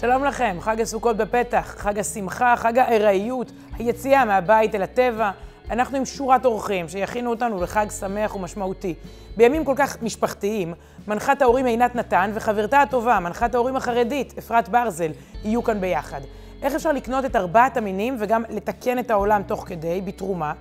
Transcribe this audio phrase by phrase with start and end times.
[0.00, 5.30] שלום לכם, חג הסוכות בפתח, חג השמחה, חג הארעיות, היציאה מהבית אל הטבע.
[5.70, 8.94] אנחנו עם שורת אורחים שיכינו אותנו לחג שמח ומשמעותי.
[9.36, 10.74] בימים כל כך משפחתיים,
[11.08, 15.10] מנחת ההורים עינת נתן וחברתה הטובה, מנחת ההורים החרדית, אפרת ברזל,
[15.44, 16.20] יהיו כאן ביחד.
[16.62, 20.52] איך אפשר לקנות את ארבעת המינים וגם לתקן את העולם תוך כדי, בתרומה?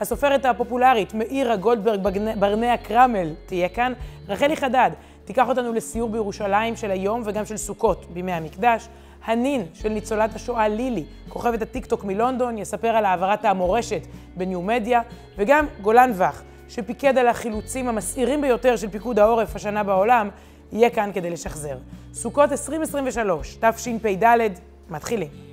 [0.00, 2.08] הסופרת הפופולרית מאירה גולדברג
[2.38, 3.92] ברנע קרמל תהיה כאן.
[4.28, 4.90] רחלי חדד
[5.28, 8.88] תיקח אותנו לסיור בירושלים של היום וגם של סוכות בימי המקדש.
[9.24, 14.06] הנין של ניצולת השואה לילי, כוכבת הטיקטוק מלונדון, יספר על העברת המורשת
[14.36, 15.00] בניו מדיה,
[15.36, 20.28] וגם גולן וך, שפיקד על החילוצים המסעירים ביותר של פיקוד העורף השנה בעולם,
[20.72, 21.78] יהיה כאן כדי לשחזר.
[22.12, 24.52] סוכות 2023, תשפ"ד,
[24.90, 25.47] מתחילים.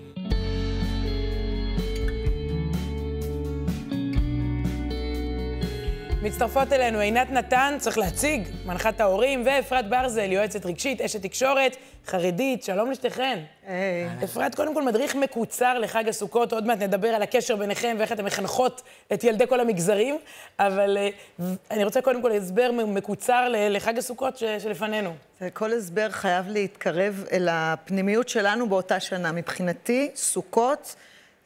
[6.25, 12.63] מצטרפות אלינו עינת נתן, צריך להציג, מנחת ההורים, ואפרת ברזל, יועצת רגשית, אשת תקשורת, חרדית,
[12.63, 13.39] שלום לשתיכן.
[13.67, 14.23] היי.
[14.23, 18.25] אפרת, קודם כל מדריך מקוצר לחג הסוכות, עוד מעט נדבר על הקשר ביניכם ואיך אתן
[18.25, 18.81] מחנכות
[19.13, 20.17] את ילדי כל המגזרים,
[20.59, 25.13] אבל uh, אני רוצה קודם כל הסבר מקוצר לחג הסוכות שלפנינו.
[25.53, 29.31] כל הסבר חייב להתקרב אל הפנימיות שלנו באותה שנה.
[29.31, 30.95] מבחינתי, סוכות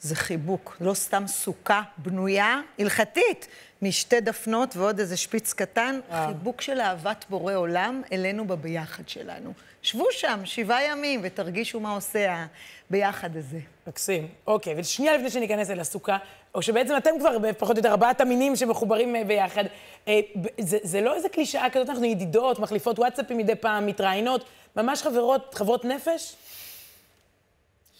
[0.01, 3.47] זה חיבוק, לא סתם סוכה בנויה, הלכתית.
[3.81, 6.27] משתי דפנות ועוד איזה שפיץ קטן, וואו.
[6.27, 9.53] חיבוק של אהבת בורא עולם אלינו בביחד שלנו.
[9.81, 12.45] שבו שם שבעה ימים ותרגישו מה עושה
[12.89, 13.59] הביחד הזה.
[13.87, 14.27] מקסים.
[14.47, 16.17] אוקיי, ושנייה לפני שניכנס אל הסוכה,
[16.55, 19.63] או שבעצם אתם כבר פחות או יותר ארבעת המינים שמחוברים אה, ביחד,
[20.07, 20.19] אה,
[20.59, 25.55] זה, זה לא איזה קלישאה כזאת, אנחנו ידידות, מחליפות וואטסאפים מדי פעם, מתראיינות, ממש חברות,
[25.55, 26.35] חברות נפש?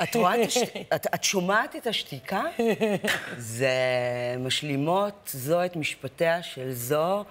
[0.04, 0.58] את רואה את הש...
[0.96, 2.44] את, את שומעת את השתיקה?
[3.38, 3.70] זה
[4.40, 7.26] משלימות זו את משפטיה של זו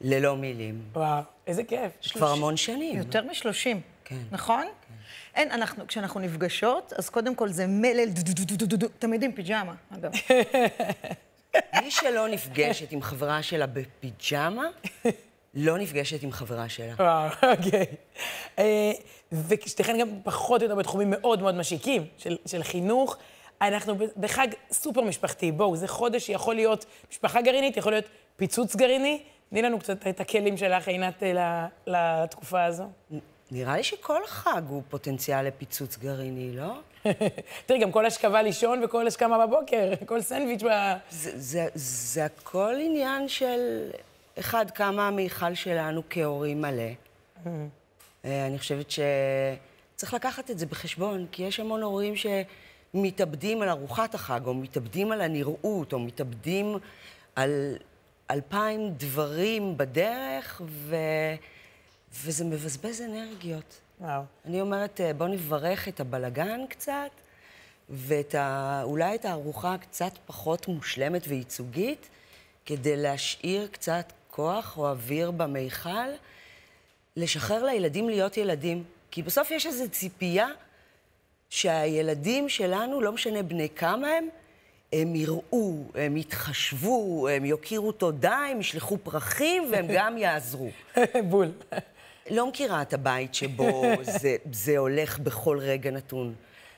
[0.00, 0.80] ללא מילים.
[0.92, 1.92] וואו, איזה כיף.
[2.12, 2.98] כבר המון שנים.
[2.98, 4.16] יותר משלושים, כן.
[4.30, 4.62] נכון?
[4.62, 4.94] כן.
[5.34, 8.08] אין, אנחנו, כשאנחנו נפגשות, אז קודם כל זה מלל,
[8.98, 10.10] תמיד עם פיג'מה, אגב.
[11.82, 14.66] מי שלא נפגשת עם חברה שלה בפיג'מה,
[15.60, 16.94] לא נפגשת עם חברה שלה.
[16.98, 17.86] וואו, אוקיי.
[18.58, 18.92] אה,
[19.32, 23.16] ושתיכן גם פחות או יותר בתחומים מאוד מאוד משיקים של, של חינוך.
[23.60, 25.52] אנחנו בחג סופר משפחתי.
[25.52, 28.04] בואו, זה חודש שיכול להיות משפחה גרעינית, יכול להיות
[28.36, 29.22] פיצוץ גרעיני.
[29.50, 32.84] תני לנו קצת את הכלים שלך, עינת, אה, לתקופה הזו.
[33.50, 36.72] נראה לי שכל חג הוא פוטנציאל לפיצוץ גרעיני, לא?
[37.66, 40.68] תראי, גם כל השכבה לישון וכל השכמה בבוקר, כל סנדוויץ' ב...
[41.10, 43.90] זה, זה, זה הכל עניין של
[44.38, 46.92] אחד, כמה המיכל שלנו כהורים מלא.
[47.44, 47.48] Mm.
[48.24, 54.14] אה, אני חושבת שצריך לקחת את זה בחשבון, כי יש המון הורים שמתאבדים על ארוחת
[54.14, 56.76] החג, או מתאבדים על הנראות, או מתאבדים
[57.36, 57.76] על
[58.30, 60.96] אלפיים דברים בדרך, ו...
[62.14, 63.80] וזה מבזבז אנרגיות.
[64.00, 64.22] וואו.
[64.44, 67.10] אני אומרת, אה, בואו נברך את הבלגן קצת,
[67.90, 72.08] ואולי את הארוחה קצת פחות מושלמת וייצוגית,
[72.66, 76.08] כדי להשאיר קצת כוח או אוויר במיכל,
[77.16, 78.84] לשחרר לילדים להיות ילדים.
[79.10, 80.48] כי בסוף יש איזו ציפייה
[81.50, 84.28] שהילדים שלנו, לא משנה בני כמה הם,
[84.92, 90.70] הם יראו, הם יתחשבו, הם יוקירו תודה, הם ישלחו פרחים והם גם יעזרו.
[91.30, 91.52] בול.
[92.30, 93.82] לא מכירה את הבית שבו
[94.20, 96.34] זה, זה הולך בכל רגע נתון.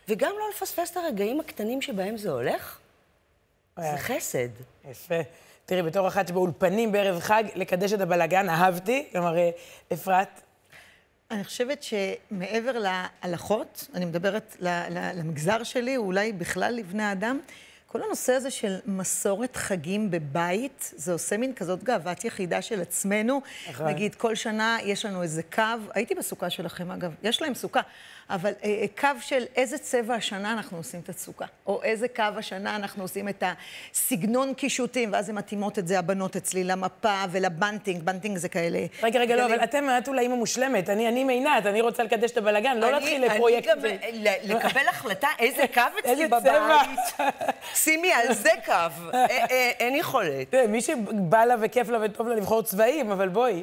[0.08, 2.78] וגם לא לפספס את הרגעים הקטנים שבהם זה הולך.
[3.78, 4.48] זה חסד.
[4.90, 5.20] יפה.
[5.70, 9.06] תראי, בתור אחת שבאולפנים בערב חג, לקדש את הבלגן, אהבתי.
[9.12, 9.50] כלומר, אה,
[9.92, 10.40] אפרת?
[11.30, 14.56] אני חושבת שמעבר להלכות, אני מדברת
[14.90, 17.40] למגזר שלי, אולי בכלל לבני אדם,
[17.86, 23.40] כל הנושא הזה של מסורת חגים בבית, זה עושה מין כזאת גאוות יחידה של עצמנו.
[23.70, 23.86] נכון.
[23.86, 25.62] נגיד, כל שנה יש לנו איזה קו,
[25.94, 27.80] הייתי בסוכה שלכם אגב, יש להם סוכה,
[28.30, 32.22] אבל אה, אה, קו של איזה צבע השנה אנחנו עושים את הסוכה, או איזה קו
[32.36, 33.44] השנה אנחנו עושים את
[33.92, 38.78] הסגנון קישוטים, ואז הן מתאימות את זה, הבנות אצלי, למפה ולבנטינג, בנטינג זה כאלה...
[39.02, 42.30] רגע, רגע, לא, אבל אתם, את אולי אימא מושלמת, אני, אני מעינת, אני רוצה לקדש
[42.30, 43.68] את הבלגן, לא להתחיל לפרויקט...
[43.68, 47.26] אני גם, לקבל החלטה איזה קו אצלי בבית.
[47.74, 48.72] שימי על זה קו,
[49.14, 49.26] אה,
[49.78, 50.54] אין יכולת.
[50.68, 53.62] מי שבא לה וכיף לה וטוב לה לבחור צבעים, אבל בואי,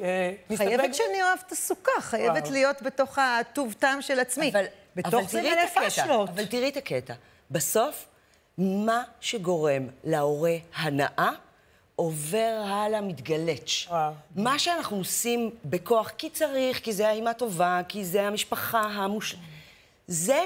[0.50, 0.68] נסתפק...
[0.68, 4.52] חייבת שאני אוהבת את הסוכה, חייבת להיות בתוך הטוב טעם של עצמי.
[4.59, 4.65] אבל,
[4.95, 6.30] בתוך זה מלא פשלות.
[6.30, 7.13] אבל תראי את הקטע.
[7.51, 8.06] בסוף,
[8.57, 11.31] מה שגורם להורה הנאה,
[11.95, 13.88] עובר הלאה, מתגלץ'.
[14.36, 19.36] מה שאנחנו עושים בכוח, כי צריך, כי זה האימא טובה, כי זה המשפחה המוש...
[20.07, 20.45] זה,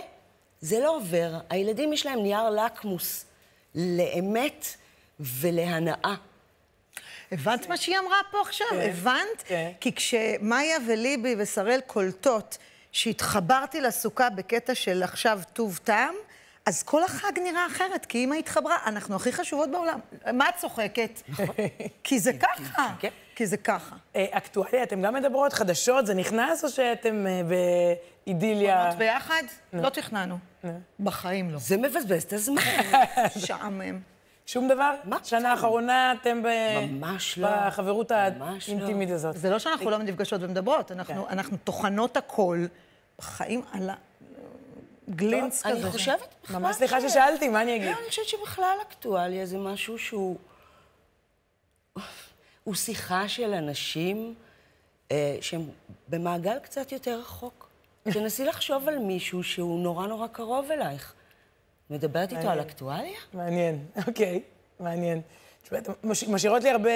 [0.61, 1.39] זה לא עובר.
[1.49, 3.25] הילדים יש להם נייר לקמוס
[3.75, 4.65] לאמת
[5.19, 6.15] ולהנאה.
[7.31, 8.67] הבנת מה שהיא אמרה פה עכשיו?
[8.69, 9.43] כן, הבנת?
[9.45, 9.71] כן.
[9.79, 12.57] כי כשמאיה וליבי ושראל קולטות
[12.91, 16.13] שהתחברתי לסוכה בקטע של עכשיו טוב טעם,
[16.65, 19.99] אז כל החג נראה אחרת, כי אמא התחברה, אנחנו הכי חשובות בעולם.
[20.33, 21.21] מה את צוחקת?
[22.03, 23.09] כי זה ככה, כן.
[23.35, 23.95] כי זה ככה.
[24.15, 26.05] אה, אקטואליה, אתם גם מדברות חדשות?
[26.05, 27.41] זה נכנס או שאתם אה,
[28.25, 28.83] באידיליה?
[28.85, 29.43] בנות ביחד?
[29.73, 30.37] לא תכננו.
[30.99, 31.59] בחיים לא.
[31.59, 32.61] זה מבזבז את הזמן.
[33.37, 33.99] משעמם.
[34.51, 34.95] שום דבר?
[35.03, 35.51] מה שנה?
[35.51, 36.47] האחרונה אתם ב...
[36.91, 37.47] ממש לא.
[37.67, 38.75] בחברות ממש לא.
[38.75, 39.37] האינטימית הזאת.
[39.37, 41.29] זה לא שאנחנו לא נפגשות ומדברות, אנחנו, כן.
[41.29, 42.65] אנחנו טוחנות הכל,
[43.19, 43.89] בחיים על
[45.07, 45.73] הגלינץ כזה.
[45.73, 46.59] אני חושבת בכלל...
[46.59, 47.87] ממש סליחה ש- ששאלתי, מה אני אגיד?
[47.87, 50.37] לא, אני חושבת שבכלל אקטואליה זה משהו שהוא...
[52.63, 54.35] הוא שיחה של אנשים
[55.11, 55.61] אה, שהם
[56.07, 57.69] במעגל קצת יותר רחוק.
[58.13, 61.13] תנסי לחשוב על מישהו שהוא נורא נורא קרוב אלייך.
[61.91, 62.61] מדברת איתו על.
[62.61, 63.19] אקטואליה?
[63.33, 64.41] מעניין, אוקיי,
[64.79, 65.21] מעניין.
[66.27, 66.89] משאירות לי הרבה,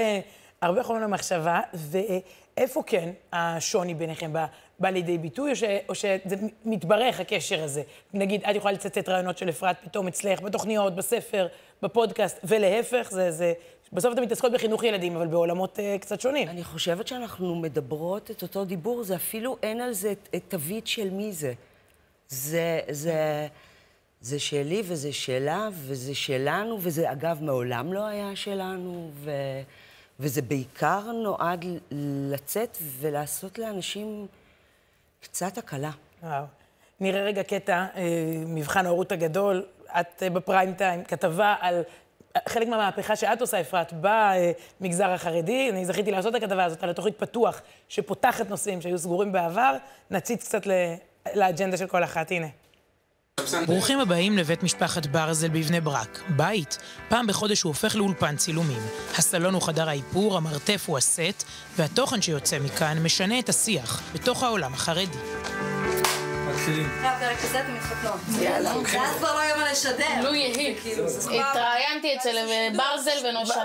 [0.62, 4.46] הרבה חומר למחשבה, ואיפה כן השוני ביניכם בא,
[4.80, 7.84] בא לידי ביטוי, או, ש, או שזה מתברך הקשר הזה?
[8.14, 11.48] נגיד, את יכולה לצטט רעיונות של אפרת פתאום אצלך, בתוכניות, בספר,
[11.82, 13.54] בפודקאסט, ולהפך, זה, זה...
[13.94, 16.50] בסוף אתן מתעסקות בחינוך ילדים, אבל בעולמות uh, קצת שונים.
[16.50, 20.14] אני חושבת שאנחנו מדברות את אותו דיבור, זה אפילו אין על זה
[20.48, 21.54] תווית של מי זה.
[22.28, 23.48] זה, זה,
[24.26, 29.32] זה שלי וזה שלה וזה שלנו, וזה אגב מעולם לא היה שלנו, ו,
[30.20, 31.66] וזה בעיקר נועד
[32.32, 34.28] לצאת ולעשות לאנשים
[35.22, 35.92] קצת הקלה.
[36.24, 36.44] וואו.
[37.00, 38.04] נראה רגע קטע, אה,
[38.48, 39.66] מבחן ההורות הגדול,
[40.00, 41.84] את אה, בפריים טיים, כתבה על
[42.36, 43.94] אה, חלק מהמהפכה שאת עושה, אפרת,
[44.82, 45.70] במגזר החרדי.
[45.70, 49.78] אני זכיתי לעשות את הכתבה הזאת על התוכנית פתוח, שפותחת נושאים שהיו סגורים בעבר.
[50.12, 50.96] נציץ קצת ל-
[51.36, 52.48] לאג'נדה של כל אחת, הנה.
[53.66, 56.22] ברוכים הבאים לבית משפחת ברזל בבני ברק.
[56.30, 56.78] בית,
[57.10, 58.82] פעם בחודש הוא הופך לאולפן צילומים.
[59.18, 61.44] הסלון הוא חדר האיפור, המרתף הוא הסט,
[61.78, 65.18] והתוכן שיוצא מכאן משנה את השיח בתוך העולם החרדי.
[66.56, 68.20] אחרי הפרק הזה אתם מתחתנות.
[68.42, 68.74] יאללה.
[68.78, 70.22] ואז כבר לא יהיה מה לשדר.
[70.24, 70.76] לו יהי.
[70.82, 71.06] כאילו.
[71.30, 72.36] התראיינתי אצל
[72.78, 73.64] ברזל ונושע.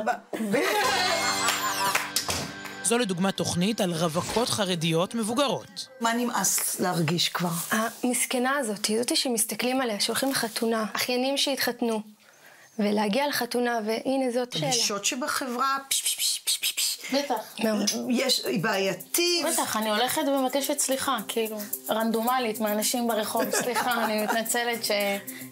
[2.90, 5.88] זו לדוגמה תוכנית על רווקות חרדיות מבוגרות.
[6.00, 7.48] מה נמאס להרגיש כבר?
[7.70, 12.02] המסכנה הזאת, זאתי שמסתכלים עליה, שהולכים לחתונה, אחיינים שהתחתנו,
[12.78, 14.70] ולהגיע לחתונה, והנה זאת שאלה.
[14.70, 16.79] גישות שבחברה, פש פש פש פש פש פש.
[17.12, 17.56] בטח.
[18.08, 19.46] יש, היא בעייתית.
[19.52, 21.58] בטח, אני הולכת ומבקשת סליחה, כאילו,
[21.90, 24.90] רנדומלית, מאנשים ברחוב, סליחה, אני מתנצלת ש...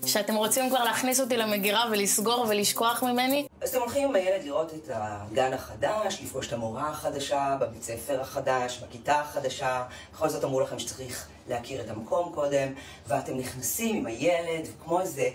[0.06, 3.46] שאתם רוצים כבר להכניס אותי למגירה ולסגור ולשכוח ממני.
[3.60, 8.20] אז אתם הולכים עם הילד לראות את הגן החדש, לפגוש את המורה החדשה, בבית ספר
[8.20, 9.84] החדש, בכיתה החדשה.
[10.12, 12.68] בכל זאת אמרו לכם שצריך להכיר את המקום קודם,
[13.06, 15.28] ואתם נכנסים עם הילד, וכמו איזה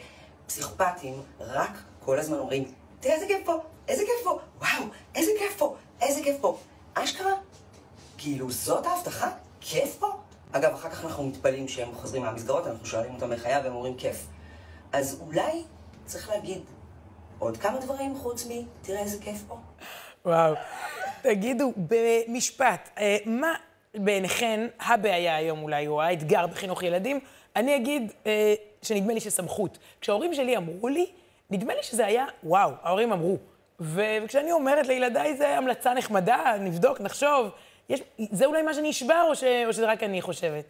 [0.48, 1.72] פסיכופטים, רק
[2.06, 2.64] כל הזמן אומרים,
[3.00, 4.84] תראה איזה כיף פה, איזה כיף פה, וואו,
[5.16, 6.58] איזה כיף פה, איזה כיף פה.
[6.94, 7.34] אשכרה,
[8.18, 9.32] כאילו, זאת ההבטחה?
[9.62, 10.08] כיף פה?
[10.52, 13.96] אגב, אחר כך אנחנו מתפלאים שהם חוזרים מהמסגרות, אנחנו שואלים אותם איך היה, והם אומרים
[13.98, 14.28] כיף.
[14.94, 15.64] אז אולי
[16.06, 16.62] צריך להגיד
[17.40, 18.50] עוד כמה דברים חוץ מ...
[18.82, 19.58] תראה איזה כיף פה.
[20.26, 20.54] וואו.
[21.22, 23.54] תגידו, במשפט, אה, מה
[23.96, 27.20] בעיניכן הבעיה היום אולי, או האתגר בחינוך ילדים?
[27.56, 29.78] אני אגיד אה, שנדמה לי שסמכות.
[30.02, 31.12] כשההורים שלי אמרו לי,
[31.50, 33.38] נדמה לי שזה היה, וואו, ההורים אמרו.
[33.84, 37.50] ו- וכשאני אומרת לילדיי, זה המלצה נחמדה, נבדוק, נחשוב.
[37.90, 38.02] יש,
[38.32, 40.66] זה אולי מה שנשבר, או, ש, או שזה רק אני חושבת?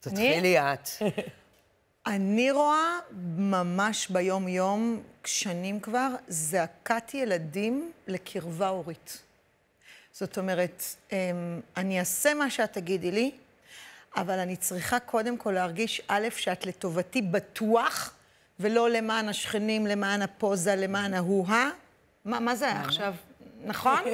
[0.00, 0.88] תתחילי את.
[2.06, 2.98] אני רואה
[3.36, 9.22] ממש ביום-יום, שנים כבר, זעקת ילדים לקרבה הורית.
[10.12, 13.30] זאת אומרת, אמ, אני אעשה מה שאת תגידי לי,
[14.16, 18.14] אבל אני צריכה קודם כל להרגיש, א', שאת לטובתי בטוח,
[18.60, 21.70] ולא למען השכנים, למען הפוזה, למען ההוא-הא.
[22.24, 23.14] מה, מה זה היה עכשיו?
[23.64, 24.00] נכון?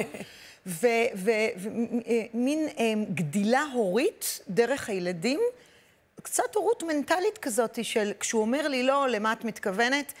[0.65, 5.39] ומין אמ, גדילה הורית דרך הילדים,
[6.23, 10.13] קצת הורות מנטלית כזאת של, כשהוא אומר לי לא, למה את מתכוונת?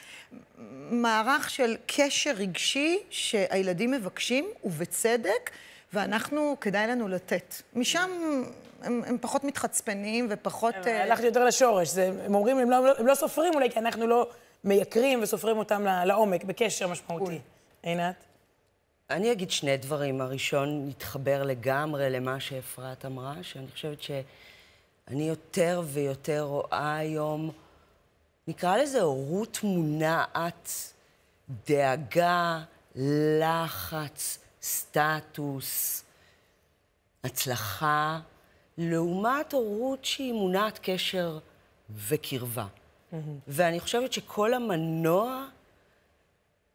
[0.91, 5.49] מערך של קשר רגשי שהילדים מבקשים, ובצדק,
[5.93, 7.55] ואנחנו, כדאי לנו לתת.
[7.75, 8.09] משם
[8.81, 10.75] הם, הם פחות מתחצפנים ופחות...
[10.87, 11.89] אה, הלכתי יותר לשורש.
[11.89, 14.29] זה, הם אומרים, הם לא, הם לא סופרים אולי, כי אנחנו לא
[14.63, 17.39] מייקרים וסופרים אותם לעומק, בקשר משמעותי.
[17.83, 18.15] עינת?
[19.09, 20.21] אני אגיד שני דברים.
[20.21, 27.51] הראשון מתחבר לגמרי למה שאפרת אמרה, שאני חושבת שאני יותר ויותר רואה היום,
[28.47, 30.93] נקרא לזה הורות מונעת,
[31.67, 32.59] דאגה,
[33.39, 36.03] לחץ, סטטוס,
[37.23, 38.19] הצלחה,
[38.77, 41.39] לעומת הורות שהיא מונעת קשר
[42.07, 42.65] וקרבה.
[43.47, 45.45] ואני חושבת שכל המנוע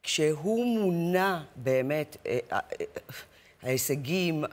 [0.02, 2.86] כשהוא מונע באמת, אה, אה, אה,
[3.62, 4.44] ההישגים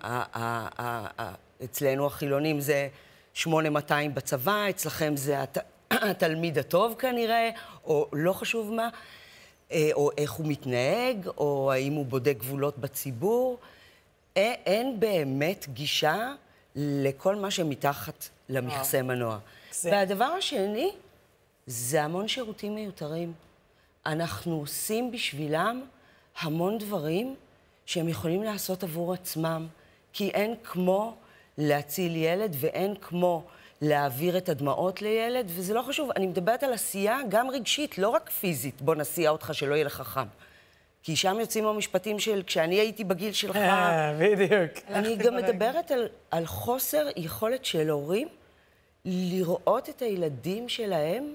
[1.63, 2.87] אצלנו החילונים זה
[3.33, 5.57] 8200 בצבא, אצלכם זה הת...
[5.91, 7.49] התלמיד הטוב כנראה,
[7.83, 8.89] או לא חשוב מה,
[9.93, 13.57] או איך הוא מתנהג, או האם הוא בודק גבולות בציבור.
[14.35, 16.33] אין באמת גישה
[16.79, 19.37] לכל מה שמתחת למכסה מנוע.
[19.83, 20.91] והדבר השני,
[21.67, 23.33] זה המון שירותים מיותרים.
[24.05, 25.81] אנחנו עושים בשבילם
[26.39, 27.35] המון דברים
[27.85, 29.67] שהם יכולים לעשות עבור עצמם,
[30.13, 31.15] כי אין כמו
[31.57, 33.43] להציל ילד ואין כמו
[33.81, 38.29] להעביר את הדמעות לילד, וזה לא חשוב, אני מדברת על עשייה גם רגשית, לא רק
[38.29, 40.27] פיזית, בוא נסיע אותך שלא יהיה לך חם.
[41.03, 43.55] כי שם יוצאים המשפטים של כשאני הייתי בגיל שלך...
[43.55, 44.71] אה, בדיוק.
[44.89, 48.27] אני גם מדברת על, על חוסר יכולת של הורים
[49.05, 51.33] לראות את הילדים שלהם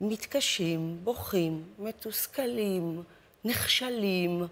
[0.00, 3.02] מתקשים, בוכים, מתוסכלים,
[3.44, 4.46] נכשלים.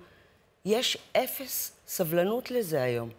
[0.65, 3.11] יש אפס סבלנות לזה היום.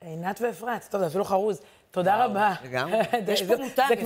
[0.00, 1.60] עינת ואפרת, טוב, זה אפילו חרוז.
[1.96, 2.52] תודה רבה.
[2.64, 2.98] לגמרי.
[3.32, 3.96] יש פה מותג, זה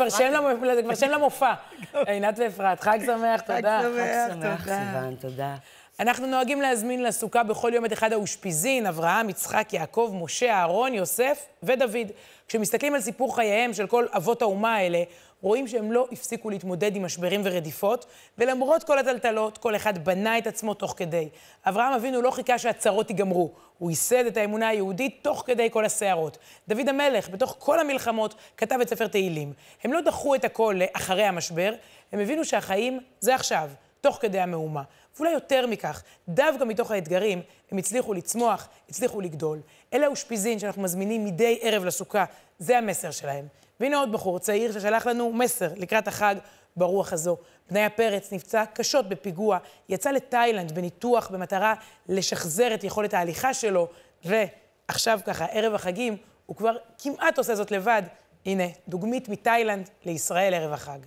[0.85, 1.53] כבר שם למופע.
[2.07, 3.81] עינת ואפרת, חג שמח, תודה.
[3.83, 5.55] חג שמח, סיוון, תודה.
[6.00, 11.47] אנחנו נוהגים להזמין לסוכה בכל יום את אחד האושפיזין, אברהם, יצחק, יעקב, משה, אהרון, יוסף
[11.62, 12.07] ודוד.
[12.49, 15.02] כשמסתכלים על סיפור חייהם של כל אבות האומה האלה,
[15.42, 18.07] רואים שהם לא הפסיקו להתמודד עם משברים ורדיפות,
[18.38, 21.28] ולמרות כל הטלטלות, כל אחד בנה את עצמו תוך כדי.
[21.66, 26.38] אברהם אבינו לא חיכה שהצרות ייגמרו, הוא ייסד את האמונה היהודית תוך כדי כל הסערות.
[26.69, 29.52] דוד המלך, בתוך כל המלחמות, כתב את ספר תהילים.
[29.85, 31.73] הם לא דחו את הכל לאחרי המשבר,
[32.12, 34.83] הם הבינו שהחיים זה עכשיו, תוך כדי המהומה.
[35.17, 39.61] ואולי יותר מכך, דווקא מתוך האתגרים, הם הצליחו לצמוח, הצליחו לגדול.
[39.95, 42.25] אלה האושפיזין שאנחנו מזמינים מדי ערב לסוכה,
[42.59, 43.47] זה המסר שלהם.
[43.81, 46.35] והנה עוד בחור צעיר ששלח לנו מסר לקראת החג
[46.76, 47.37] ברוח הזו.
[47.71, 51.75] בניה פרץ נפצע קשות בפיגוע, יצא לתאילנד בניתוח במטרה
[52.09, 53.88] לשחזר את יכולת ההליכה שלו,
[54.25, 58.02] ועכשיו ככה, ערב החגים, הוא כבר כמעט עושה זאת לבד.
[58.47, 60.99] הנה, דוגמית מתאילנד לישראל ערב החג.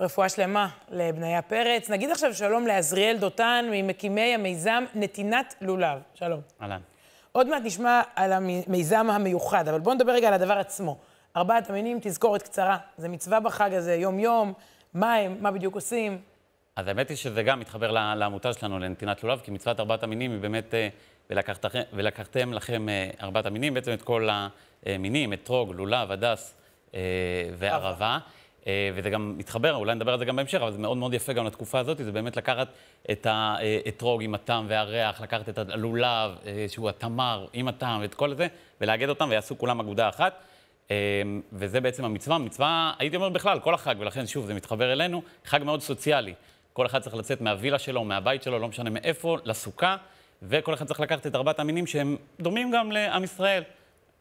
[0.00, 1.90] רפואה שלמה לבניה פרץ.
[1.90, 5.98] נגיד עכשיו שלום לעזריאל דותן, ממקימי המיזם נתינת לולב.
[6.14, 6.40] שלום.
[6.62, 6.80] אהלן.
[7.32, 10.98] עוד מעט נשמע על המיזם המיוחד, אבל בואו נדבר רגע על הדבר עצמו.
[11.36, 12.78] ארבעת המינים, תזכורת קצרה.
[12.96, 14.52] זה מצווה בחג הזה, יום-יום,
[14.94, 16.18] מה הם, מה בדיוק עושים.
[16.76, 20.40] אז האמת היא שזה גם מתחבר לעמותה שלנו, לנתינת לולב, כי מצוות ארבעת המינים היא
[20.40, 20.88] באמת, אה,
[21.30, 24.28] ולקחתם, ולקחתם לכם אה, ארבעת המינים, בעצם את כל
[24.86, 26.54] המינים, אתרוג, לולב, הדס
[26.94, 27.00] אה,
[27.58, 28.18] וערבה.
[28.66, 31.32] אה, וזה גם מתחבר, אולי נדבר על זה גם בהמשך, אבל זה מאוד מאוד יפה
[31.32, 32.68] גם לתקופה הזאת, זה באמת לקחת
[33.10, 38.34] את האתרוג עם הטעם והריח, לקחת את הלולב, אה, שהוא התמר עם הטעם, ואת כל
[38.34, 38.46] זה,
[38.80, 40.34] ולאגד אותם, ויעשו כולם אגודה אחת.
[40.90, 40.96] אה,
[41.52, 42.38] וזה בעצם המצווה.
[42.38, 46.34] מצווה, הייתי אומר בכלל, כל החג, ולכן שוב, זה מתחבר אלינו, חג מאוד סוציאלי.
[46.72, 49.96] כל אחד צריך לצאת מהווילה שלו, מהבית שלו, לא משנה מאיפה, לסוכה,
[50.42, 53.62] וכל אחד צריך לקחת את ארבעת המינים שהם דומים גם לעם ישראל.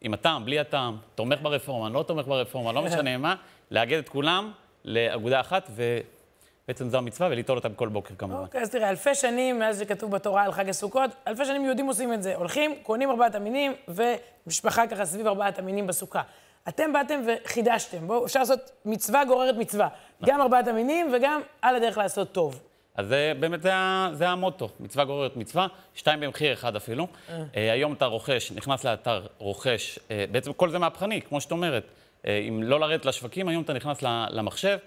[0.02, 3.36] עם הטעם, בלי הטעם, תומך ברפורמה, לא תומך ברפורמה, לא משנה מה,
[3.72, 4.52] לאגד את כולם
[4.86, 8.44] לאגודה אחת, ובעצם זו המצווה, וליטול אותם כל בוקר כמובן.
[8.44, 12.14] אוקיי, אז תראה, אלפי שנים מאז שכתוב בתורה על חג הסוכות, אלפי שנים יהודים עושים
[12.14, 12.36] את זה.
[12.36, 16.22] הולכים, קונים ארבעת המינים, ומשפחה ככה סביב ארבעת המינים בסוכה.
[16.68, 18.08] אתם באתם וחידשתם.
[18.08, 19.88] בואו, אפשר לעשות מצווה גוררת מצווה.
[20.20, 20.34] נכון.
[20.34, 22.62] גם ארבעת המינים וגם על הדרך לעשות טוב.
[22.96, 23.72] אז זה באמת, זה,
[24.14, 27.08] זה המוטו, מצווה גוררת מצווה, שתיים במחיר אחד אפילו.
[27.30, 27.44] אה.
[27.56, 31.84] אה, היום אתה רוכש, נכנס לאתר, רוכש, אה, בעצם כל זה מהפכני, כמו שאת אומרת.
[32.28, 34.78] אה, אם לא לרדת לשווקים, היום אתה נכנס למחשב,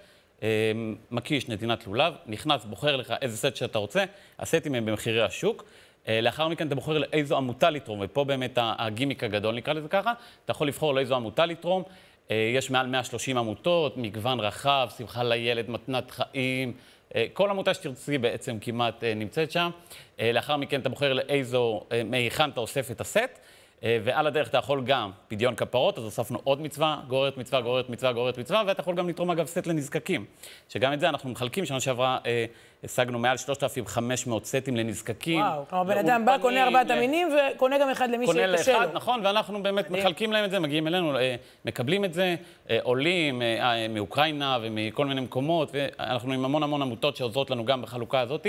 [0.42, 0.48] אה,
[1.10, 4.04] מקיש נתינת לולב, נכנס, בוחר לך איזה סט שאתה רוצה,
[4.38, 5.64] הסטים הם במחירי השוק.
[6.08, 10.12] אה, לאחר מכן אתה בוחר לאיזו עמותה לתרום, ופה באמת הגימיק הגדול, נקרא לזה ככה.
[10.44, 11.82] אתה יכול לבחור לאיזו עמותה לתרום.
[12.30, 16.72] יש מעל 130 עמותות, מגוון רחב, שמחה לילד, מתנת חיים.
[17.32, 19.70] כל עמותה שתרצי בעצם כמעט נמצאת שם.
[20.18, 23.38] לאחר מכן אתה בוחר לאיזו, מהיכן אתה אוסף את הסט.
[23.84, 27.88] אה, ועל הדרך אתה יכול גם פדיון כפרות, אז הוספנו עוד מצווה, גוררת מצווה, גוררת
[27.88, 30.24] מצווה, גוררת מצווה, ואתה יכול גם לתרום אגב סט לנזקקים.
[30.68, 32.44] שגם את זה אנחנו מחלקים, שנה שעברה אה,
[32.84, 35.40] השגנו מעל 3,500 סטים לנזקקים.
[35.40, 38.56] וואו, כלומר בן אדם בא, קונה ארבעת המינים, וקונה גם אחד למי שקשה לו.
[38.58, 42.36] קונה לאחד, נכון, ואנחנו באמת מחלקים להם את זה, מגיעים אלינו, אה, מקבלים את זה,
[42.70, 47.64] אה, עולים אה, אה, מאוקראינה ומכל מיני מקומות, ואנחנו עם המון המון עמותות שעוזרות לנו
[47.64, 48.46] גם בחלוקה הזאת,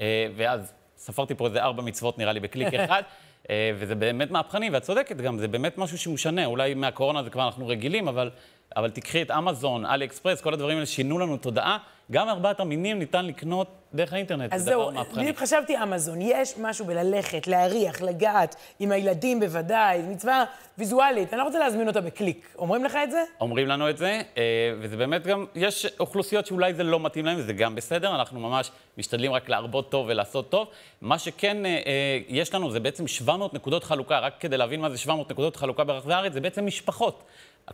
[0.00, 3.02] אה, ואז ספרתי פה איזה ארבע מצוות נראה לי בקליק אחד.
[3.50, 6.46] אה, וזה באמת מהפכני, ואת צודקת גם, זה באמת משהו שהוא משנה.
[6.46, 8.30] אולי מהקורונה זה כבר אנחנו רגילים, אבל
[8.76, 11.78] אבל תקחי את אמזון, אלי אקספרס, כל הדברים האלה שינו לנו תודעה.
[12.12, 15.22] גם ארבעת המינים ניתן לקנות דרך האינטרנט, אז זה דבר זהו, מהפכני.
[15.22, 20.44] בדיוק חשבתי אמזון, יש משהו בללכת, להריח, לגעת, עם הילדים בוודאי, מצווה
[20.78, 22.54] ויזואלית, אני לא רוצה להזמין אותה בקליק.
[22.58, 23.22] אומרים לך את זה?
[23.40, 24.42] אומרים לנו את זה, אה,
[24.80, 28.70] וזה באמת גם, יש אוכלוסיות שאולי זה לא מתאים להן, וזה גם בסדר, אנחנו ממש
[28.98, 30.68] משתדלים רק להרבות טוב ולעשות טוב.
[31.00, 34.90] מה שכן אה, אה, יש לנו זה בעצם 700 נקודות חלוקה, רק כדי להבין מה
[34.90, 37.22] זה 700 נקודות חלוקה ברחבי הארץ, זה בעצם משפחות.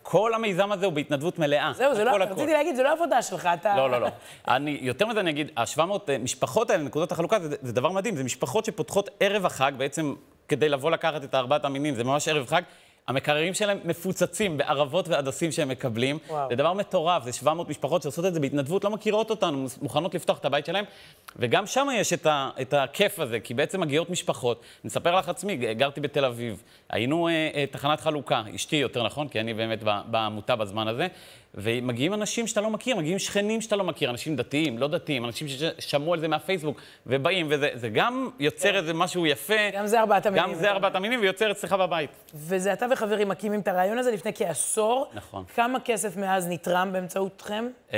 [0.02, 1.72] כל המיזם הזה הוא בהתנדבות מלאה.
[1.74, 2.32] זהו, זה לא, הכל, הכל.
[2.32, 3.76] רציתי להגיד, זה לא עבודה שלך, אתה...
[3.76, 4.08] לא, לא, לא.
[4.48, 5.80] אני, יותר מזה אני אגיד, ה-700
[6.20, 8.16] משפחות האלה, נקודות החלוקה, זה, זה דבר מדהים.
[8.16, 10.14] זה משפחות שפותחות ערב החג, בעצם
[10.48, 12.62] כדי לבוא לקחת את ארבעת המינים, זה ממש ערב חג.
[13.08, 16.18] המקררים שלהם מפוצצים בערבות והדסים שהם מקבלים.
[16.28, 16.48] וואו.
[16.50, 20.38] זה דבר מטורף, זה 700 משפחות שעושות את זה בהתנדבות, לא מכירות אותנו, מוכנות לפתוח
[20.38, 20.84] את הבית שלהם.
[21.36, 24.60] וגם שם יש את, ה, את הכיף הזה, כי בעצם מגיעות משפחות.
[24.84, 26.62] אני אספר לך עצמי, גרתי בתל אביב.
[26.90, 31.06] היינו אה, אה, תחנת חלוקה, אשתי יותר נכון, כי אני באמת בעמותה בזמן הזה.
[31.56, 35.48] ומגיעים אנשים שאתה לא מכיר, מגיעים שכנים שאתה לא מכיר, אנשים דתיים, לא דתיים, אנשים
[35.48, 39.54] ששמעו על זה מהפייסבוק, ובאים, וזה זה גם יוצר איזה משהו יפה.
[39.54, 39.70] כן.
[39.74, 40.48] גם זה ארבעת המינים.
[40.48, 42.10] גם זה ארבעת המינים, ויוצר אצלך בבית.
[42.34, 45.06] וזה אתה וחברים מקימים את הרעיון הזה לפני כעשור.
[45.14, 45.44] נכון.
[45.54, 47.68] כמה כסף מאז נתרם באמצעותכם?
[47.92, 47.96] אמ,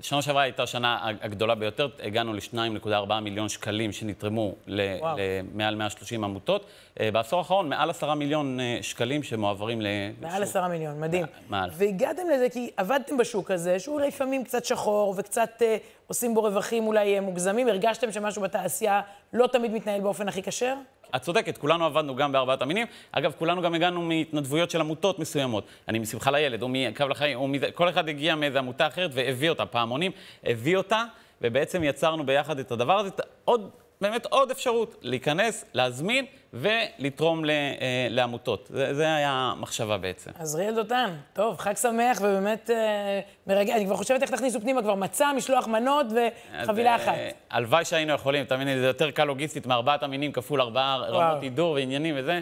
[0.00, 4.54] שנה שעברה הייתה השנה הגדולה ביותר, הגענו ל-2.4 מיליון שקלים שנתרמו.
[4.66, 6.66] למעל 130 עמותות.
[7.00, 9.86] אה, בעשור האחרון, מעל 10 מיליון אה, שקלים שמועברים ל...
[10.20, 11.26] מעל עשרה מיליון, מדהים.
[11.48, 11.70] מעל.
[11.72, 15.76] והגעתם לזה כי עבדתם בשוק הזה, שהוא לפעמים קצת שחור וקצת אה,
[16.06, 17.68] עושים בו רווחים אולי אה, מוגזמים.
[17.68, 19.00] הרגשתם שמשהו בתעשייה
[19.32, 20.74] לא תמיד מתנהל באופן הכי כשר?
[21.16, 22.86] את צודקת, כולנו עבדנו גם בארבעת המינים.
[23.12, 25.64] אגב, כולנו גם הגענו מהתנדבויות של עמותות מסוימות.
[25.88, 29.50] אני משמחה לילד, או מקו לחיים, או מזה, כל אחד הגיע מאיזו עמותה אחרת והביא
[29.50, 30.12] אותה, פעמונים,
[30.44, 31.04] הביא אותה,
[31.42, 33.10] ובעצם יצרנו ביחד את הדבר הזה.
[33.44, 33.70] עוד,
[34.00, 38.68] באמת עוד אפשרות, להיכנס, להזמין ולתרום ל, אה, לעמותות.
[38.72, 40.30] זה, זה היה המחשבה בעצם.
[40.38, 44.94] עזריאל דותן, טוב, חג שמח ובאמת אה, מרגע, אני כבר חושבת איך תכניסו פנימה, כבר
[44.94, 47.14] מצה, משלוח מנות וחבילה אז, אחת.
[47.14, 51.42] אה, הלוואי שהיינו יכולים, תאמיני לי, זה יותר קל לוגיסטית מארבעת המינים כפול ארבעה רמות
[51.42, 52.40] הידור ועניינים וזה.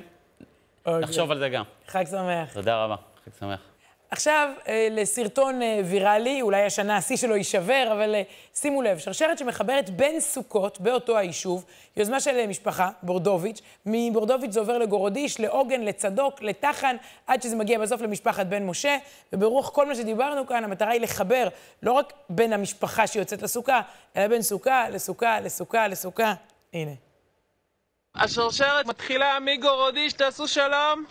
[0.86, 1.00] אוקיי.
[1.00, 1.64] נחשוב על זה גם.
[1.88, 2.52] חג שמח.
[2.54, 3.71] תודה רבה, חג שמח.
[4.12, 8.22] עכשיו, אה, לסרטון אה, ויראלי, אולי השנה השיא שלו יישבר, אבל אה,
[8.54, 11.64] שימו לב, שרשרת שמחברת בין סוכות באותו היישוב,
[11.96, 16.96] יוזמה של משפחה, בורדוביץ', מבורדוביץ' זה עובר לגורודיש, לעוגן, לצדוק, לטחן,
[17.26, 18.96] עד שזה מגיע בסוף למשפחת בן משה,
[19.32, 21.48] וברוח כל מה שדיברנו כאן, המטרה היא לחבר
[21.82, 23.80] לא רק בין המשפחה שיוצאת לסוכה,
[24.16, 26.34] אלא בין סוכה לסוכה לסוכה לסוכה.
[26.72, 26.92] הנה.
[28.14, 31.04] השרשרת מתחילה מגורודיש, תעשו שלום.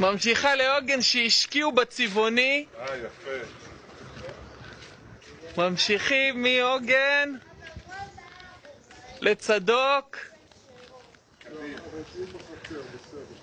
[0.00, 2.64] ממשיכה לעוגן שהשקיעו בצבעוני.
[2.78, 3.30] אה, יפה.
[5.56, 7.34] ממשיכים מעוגן
[9.20, 10.16] לצדוק.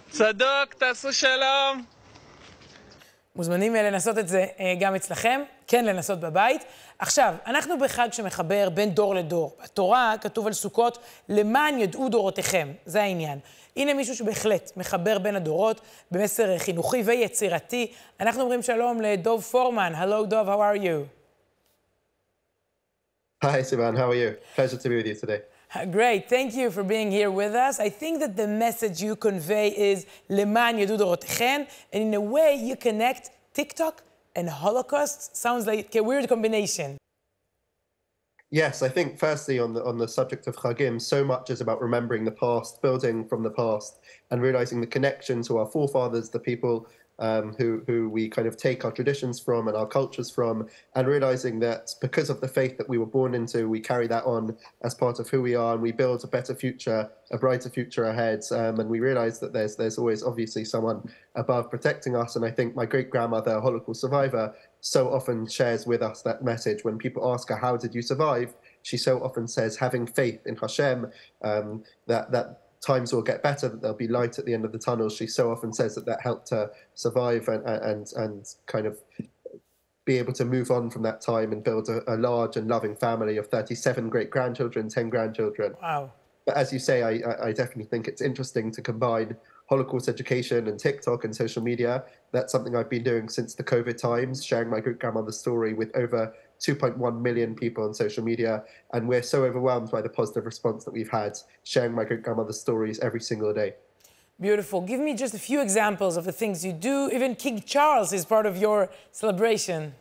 [0.10, 1.86] צדוק, תעשו שלום.
[3.36, 6.64] מוזמנים אה, לנסות את זה אה, גם אצלכם, כן לנסות בבית.
[7.00, 9.58] עכשיו, אנחנו בחג שמחבר בין דור לדור.
[9.64, 10.98] בתורה כתוב על סוכות,
[11.30, 13.40] למען ידעו דורותיכם, זה העניין.
[13.77, 17.93] הנה מישהו שבהחלט מחבר בין הדורות, במסר אה, חינוכי ויצירתי.
[18.21, 19.93] אנחנו אומרים שלום לדוב פורמן.
[19.95, 21.25] הלו דוב, how are you?
[23.45, 23.95] Hi, Sivan.
[23.97, 24.37] How are you?
[24.57, 25.41] Pleasure to be with you today.
[25.91, 27.81] Great, thank you for being here with us.
[27.81, 32.55] I think that the message you convey is למען ידעו דורותיכם, and in a way
[32.55, 34.03] you connect TikTok
[34.37, 35.37] and Holocaust.
[35.37, 36.97] Sounds like a weird combination.
[38.52, 41.82] Yes, I think firstly on the on the subject of Chagim, so much is about
[41.82, 44.00] remembering the past, building from the past,
[44.32, 46.88] and realizing the connection to our forefathers, the people
[47.20, 51.08] um, who who we kind of take our traditions from and our cultures from, and
[51.08, 54.58] realizing that because of the faith that we were born into, we carry that on
[54.82, 58.06] as part of who we are, and we build a better future, a brighter future
[58.06, 58.42] ahead.
[58.52, 62.36] Um, and we realize that there's there's always obviously someone above protecting us.
[62.36, 66.44] And I think my great grandmother, a Holocaust survivor, so often shares with us that
[66.44, 70.46] message when people ask her, "How did you survive?" She so often says, "Having faith
[70.46, 71.12] in Hashem,
[71.42, 73.68] um, that that." Times will get better.
[73.68, 75.10] That there'll be light at the end of the tunnel.
[75.10, 78.98] She so often says that that helped her survive and and and kind of
[80.10, 82.96] be able to move on from that time and build a, a large and loving
[82.96, 85.76] family of 37 great grandchildren, 10 grandchildren.
[85.80, 86.12] Wow.
[86.48, 89.38] But as you say, I, I, I definitely think it's interesting to combine
[89.70, 92.04] Holocaust education and TikTok and social media.
[92.32, 95.96] That's something I've been doing since the COVID times, sharing my great grandmother's story with
[95.96, 98.64] over 2.1 million people on social media.
[98.94, 102.60] And we're so overwhelmed by the positive response that we've had, sharing my great grandmother's
[102.60, 103.76] stories every single day.
[104.42, 104.82] Beautiful.
[104.82, 107.12] Give me just a few examples of the things you do.
[107.14, 109.94] Even King Charles is part of your celebration.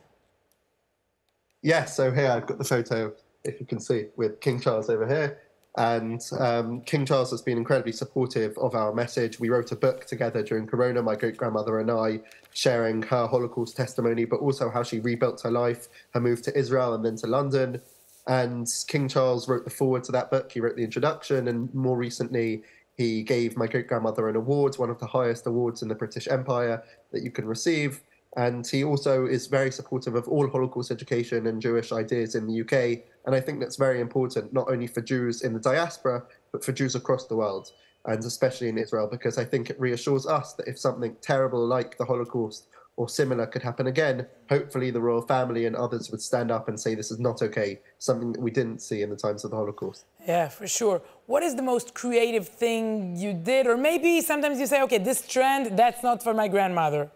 [1.61, 3.13] Yeah, so here I've got the photo,
[3.45, 5.39] if you can see, with King Charles over here.
[5.79, 9.39] And um, King Charles has been incredibly supportive of our message.
[9.39, 12.19] We wrote a book together during Corona, my great grandmother and I,
[12.53, 16.95] sharing her Holocaust testimony, but also how she rebuilt her life, her move to Israel
[16.95, 17.81] and then to London.
[18.27, 20.51] And King Charles wrote the foreword to that book.
[20.51, 22.65] He wrote the introduction, and more recently,
[22.97, 26.27] he gave my great grandmother an award, one of the highest awards in the British
[26.27, 28.01] Empire that you can receive.
[28.39, 32.61] And he also is very supportive of all Holocaust education and Jewish ideas in the
[32.61, 33.01] UK.
[33.27, 36.23] And I think that's very important, not only for Jews in the diaspora,
[36.53, 37.73] but for Jews across the world,
[38.05, 41.99] and especially in Israel, because I think it reassures us that if something terrible like
[41.99, 46.53] the Holocaust or similar could happen again, hopefully the royal family and others would stand
[46.53, 49.45] up and say this is not okay, something that we didn't see in the times
[49.45, 50.05] of the Holocaust.
[50.25, 51.03] Yeah, for sure.
[51.27, 53.67] What is the most creative thing you did?
[53.67, 57.11] Or maybe sometimes you say, okay, this trend, that's not for my grandmother.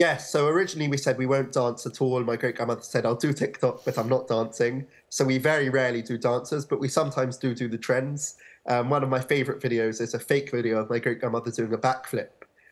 [0.00, 2.24] Yes, so originally we said we won't dance at all.
[2.24, 4.86] My great grandmother said, I'll do TikTok, but I'm not dancing.
[5.10, 8.36] So we very rarely do dances, but we sometimes do do the trends.
[8.66, 11.74] Um, one of my favorite videos is a fake video of my great grandmother doing
[11.74, 12.30] a backflip.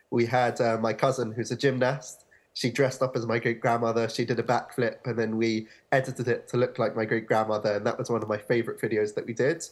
[0.09, 2.25] We had uh, my cousin, who's a gymnast.
[2.55, 4.09] She dressed up as my great grandmother.
[4.09, 7.73] She did a backflip, and then we edited it to look like my great grandmother.
[7.73, 9.63] And that was one of my favorite videos that we did.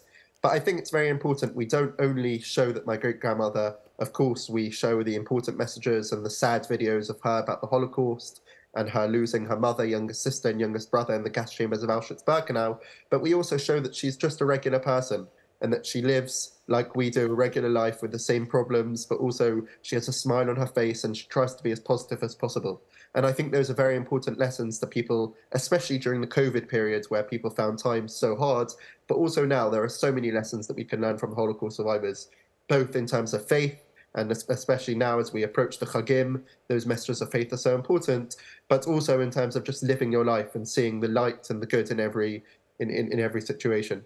[0.43, 4.13] But I think it's very important we don't only show that my great grandmother of
[4.13, 8.41] course, we show the important messages and the sad videos of her about the Holocaust
[8.75, 11.89] and her losing her mother, youngest sister, and youngest brother in the gas chambers of
[11.89, 12.79] Auschwitz Birkenau.
[13.09, 15.27] But we also show that she's just a regular person
[15.61, 19.17] and that she lives like we do a regular life with the same problems, but
[19.17, 22.21] also she has a smile on her face and she tries to be as positive
[22.21, 22.81] as possible.
[23.15, 27.05] And I think those are very important lessons to people, especially during the COVID period
[27.09, 28.71] where people found times so hard.
[29.07, 32.29] But also now, there are so many lessons that we can learn from Holocaust survivors,
[32.67, 33.81] both in terms of faith
[34.17, 38.35] and especially now as we approach the Chagim, those messages of faith are so important,
[38.67, 41.67] but also in terms of just living your life and seeing the light and the
[41.67, 42.43] good in every
[42.79, 44.03] in, in, in every situation.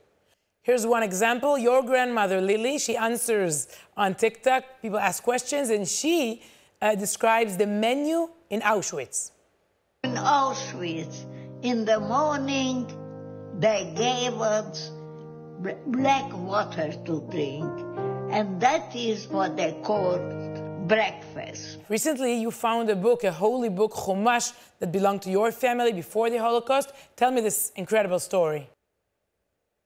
[0.63, 1.58] Here's one example.
[1.58, 4.63] Your grandmother, Lily, she answers on TikTok.
[4.82, 6.43] People ask questions, and she
[6.82, 9.32] uh, describes the menu in Auschwitz.
[10.04, 11.26] In Auschwitz,
[11.63, 12.86] in the morning,
[13.60, 14.91] they gave us
[15.88, 20.17] black water to drink and that is what they call
[20.88, 21.80] breakfast.
[21.89, 26.30] Recently, you found a book, a holy book, Chumash, that belonged to your family before
[26.30, 26.91] the Holocaust.
[27.15, 28.70] Tell me this incredible story.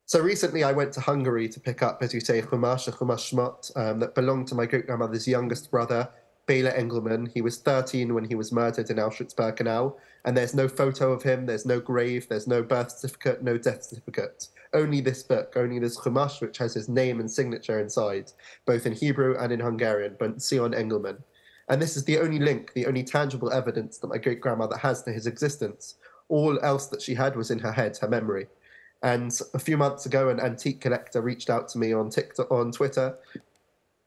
[0.05, 3.33] So recently, I went to Hungary to pick up, as you say, Chumash, a Chumash
[3.33, 6.07] Shmot, um, that belonged to my great grandmother's youngest brother,
[6.45, 7.25] Bela Engelman.
[7.25, 11.45] He was 13 when he was murdered in Auschwitz-Birkenau, and there's no photo of him,
[11.45, 15.97] there's no grave, there's no birth certificate, no death certificate only this book, only this
[15.97, 18.31] Chumash, which has his name and signature inside,
[18.65, 21.23] both in Hebrew and in Hungarian, Ben Sion Engelman.
[21.69, 25.01] And this is the only link, the only tangible evidence that my great grandmother has
[25.03, 25.95] to his existence.
[26.27, 28.47] All else that she had was in her head, her memory.
[29.01, 32.71] And a few months ago, an antique collector reached out to me on TikTok, on
[32.71, 33.17] Twitter,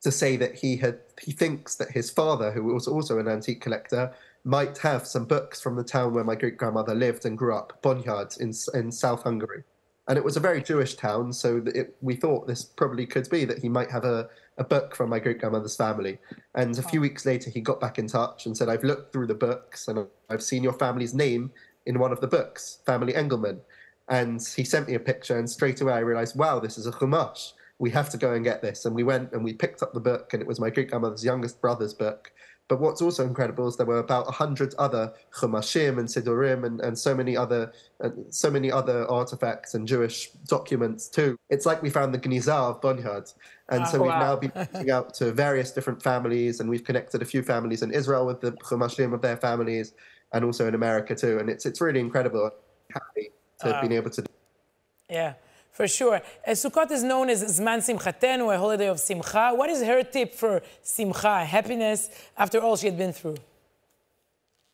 [0.02, 3.61] to say that he had he thinks that his father, who was also an antique
[3.61, 4.12] collector,
[4.49, 7.81] might have some books from the town where my great grandmother lived and grew up,
[7.83, 9.65] Bonyard, in in South Hungary
[10.09, 13.45] and it was a very Jewish town, so it, we thought this probably could be
[13.45, 16.19] that he might have a, a book from my great grandmother's family.
[16.55, 19.27] And a few weeks later, he got back in touch and said, I've looked through
[19.27, 21.53] the books and I've seen your family's name
[21.85, 23.61] in one of the books, Family Engelman.
[24.09, 26.93] And he sent me a picture, and straight away I realized, wow, this is a
[26.93, 27.53] Chumash.
[27.79, 28.87] We have to go and get this.
[28.87, 31.25] And we went and we picked up the book, and it was my great grandmother's
[31.25, 32.33] youngest brother's book.
[32.68, 36.81] But what's also incredible is there were about a hundred other chumashim and sidurim and,
[36.81, 41.38] and so many other uh, so many other artifacts and Jewish documents too.
[41.48, 43.33] It's like we found the Gnizah of Bonyard.
[43.70, 47.24] And so we've now been reaching out to various different families and we've connected a
[47.24, 49.94] few families in Israel with the chumashim of their families
[50.33, 51.38] and also in America too.
[51.38, 52.50] And it's it's really incredible.
[52.92, 54.33] Happy to have been able to do.
[55.09, 55.35] Yeah.
[55.79, 56.21] For sure.
[56.45, 59.53] Uh, Sukkot is known as Zman Simchatenu, a holiday of Simcha.
[59.55, 63.37] What is her tip for Simcha, happiness, after all she had been through?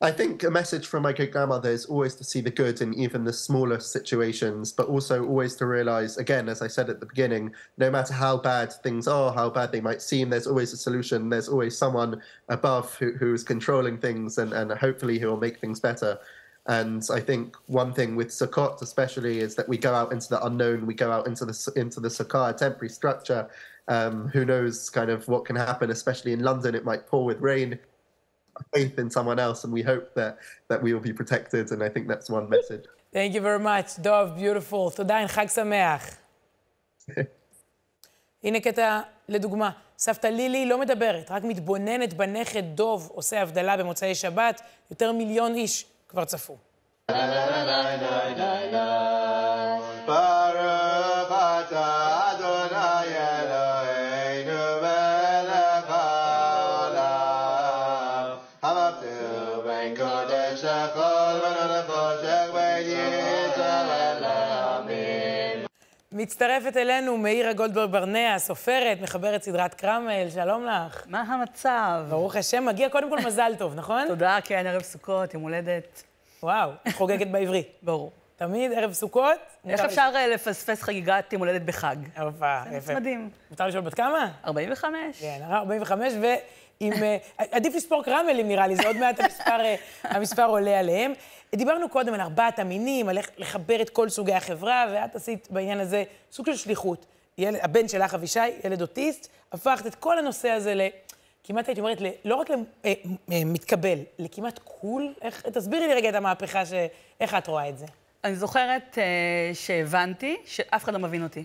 [0.00, 2.94] I think a message from my great grandmother is always to see the good in
[2.94, 7.06] even the smallest situations, but also always to realize, again, as I said at the
[7.06, 10.78] beginning, no matter how bad things are, how bad they might seem, there's always a
[10.78, 11.28] solution.
[11.28, 15.60] There's always someone above who, who is controlling things and, and hopefully who will make
[15.60, 16.18] things better.
[16.67, 20.45] And I think one thing with Sukkot especially is that we go out into the
[20.45, 23.49] unknown, we go out into the into the Sukkah temporary structure.
[23.87, 27.39] Um, who knows kind of what can happen, especially in London, it might pour with
[27.41, 27.79] rain.
[28.75, 31.71] Faith in someone else, and we hope that that we will be protected.
[31.71, 32.83] And I think that's one message.
[33.13, 34.95] Thank you very much, דוב, beautiful.
[34.95, 36.05] תודה, עם חג שמח.
[38.43, 44.61] הנה קטע לדוגמה, סבתא לילי לא מדברת, רק מתבוננת בנכד דוב עושה הבדלה במוצאי שבת,
[44.91, 46.56] יותר מיליון איש כבר צפו.
[66.24, 71.04] מצטרפת אלינו מאירה גולדברג ברנע, סופרת, מחברת סדרת קרמל, שלום לך.
[71.06, 72.04] מה המצב?
[72.08, 74.06] ברוך השם, מגיע קודם כל מזל טוב, נכון?
[74.08, 76.02] תודה, כן, ערב סוכות, יום הולדת.
[76.42, 77.62] וואו, חוגגת בעברי.
[77.82, 78.12] ברור.
[78.36, 79.38] תמיד ערב סוכות.
[79.68, 81.96] איך אפשר אה, לפספס חגיגת יום הולדת בחג?
[82.16, 83.30] יפה, זה מדהים.
[83.50, 84.28] מותר לשאול בת כמה?
[84.44, 85.20] 45.
[85.20, 86.92] כן, 45, ועם...
[87.02, 87.16] אה,
[87.50, 91.12] עדיף לספור קרמלים, נראה לי, זה עוד מעט המספר, אה, המספר עולה עליהם.
[91.56, 95.80] דיברנו קודם על ארבעת המינים, על איך לחבר את כל סוגי החברה, ואת עשית בעניין
[95.80, 97.06] הזה סוג של שליחות.
[97.38, 100.80] ילד, הבן שלך, אבישי, ילד אוטיסט, הפכת את כל הנושא הזה ל...
[101.44, 102.48] כמעט הייתי אומרת, לא רק
[103.28, 105.14] למתקבל, לכמעט קול.
[105.22, 106.72] איך, תסבירי לי רגע את המהפכה, ש...
[107.20, 107.86] איך את רואה את זה?
[108.24, 111.44] אני זוכרת uh, שהבנתי שאף אחד לא מבין אותי.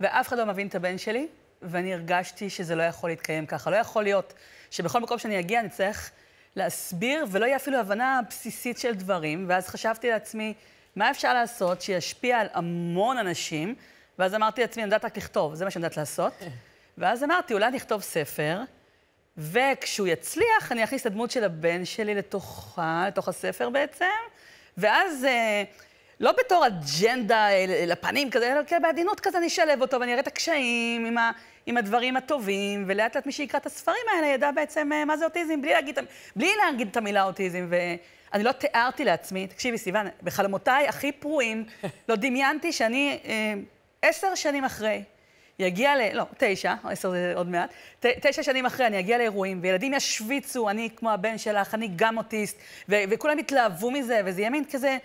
[0.00, 1.26] ואף אחד לא מבין את הבן שלי,
[1.62, 3.70] ואני הרגשתי שזה לא יכול להתקיים ככה.
[3.70, 4.34] לא יכול להיות
[4.70, 6.10] שבכל מקום שאני אגיע אני צריך
[6.56, 9.44] להסביר, ולא יהיה אפילו הבנה בסיסית של דברים.
[9.48, 10.54] ואז חשבתי לעצמי,
[10.96, 13.74] מה אפשר לעשות שישפיע על המון אנשים?
[14.18, 16.32] ואז אמרתי לעצמי, אני יודעת רק לכתוב, זה מה שאני יודעת לעשות.
[16.98, 18.60] ואז אמרתי, אולי נכתוב ספר,
[19.38, 24.04] וכשהוא יצליח, אני אכניס את הדמות של הבן שלי לתוכה, לתוך הספר בעצם,
[24.78, 25.24] ואז...
[25.24, 25.89] Uh,
[26.20, 27.48] לא בתור אג'נדה
[27.86, 31.30] לפנים כזה, אלא בעדינות כזה אני אשלב אותו ואני אראה את הקשיים עם, ה,
[31.66, 35.24] עם הדברים הטובים, ולאט לאט מי שיקרא את הספרים האלה ידע בעצם אה, מה זה
[35.24, 35.98] אוטיזם, בלי להגיד,
[36.36, 37.68] בלי להגיד את המילה אוטיזם.
[37.70, 41.64] ואני לא תיארתי לעצמי, תקשיבי, סיוון, בחלומותיי הכי פרועים,
[42.08, 43.54] לא דמיינתי שאני אה,
[44.02, 45.02] עשר שנים אחרי,
[45.58, 46.16] יגיע ל...
[46.16, 50.70] לא, תשע, עשר זה עוד מעט, ת, תשע שנים אחרי אני אגיע לאירועים, וילדים ישוויצו,
[50.70, 54.98] אני כמו הבן שלך, אני גם אוטיסט, ו, וכולם יתלהבו מזה, וזה יהיה מין כזה...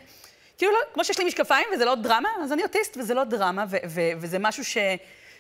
[0.58, 3.66] כאילו, לא, כמו שיש לי משקפיים וזה לא דרמה, אז אני אוטיסט וזה לא דרמה,
[3.70, 4.78] ו- ו- וזה משהו ש-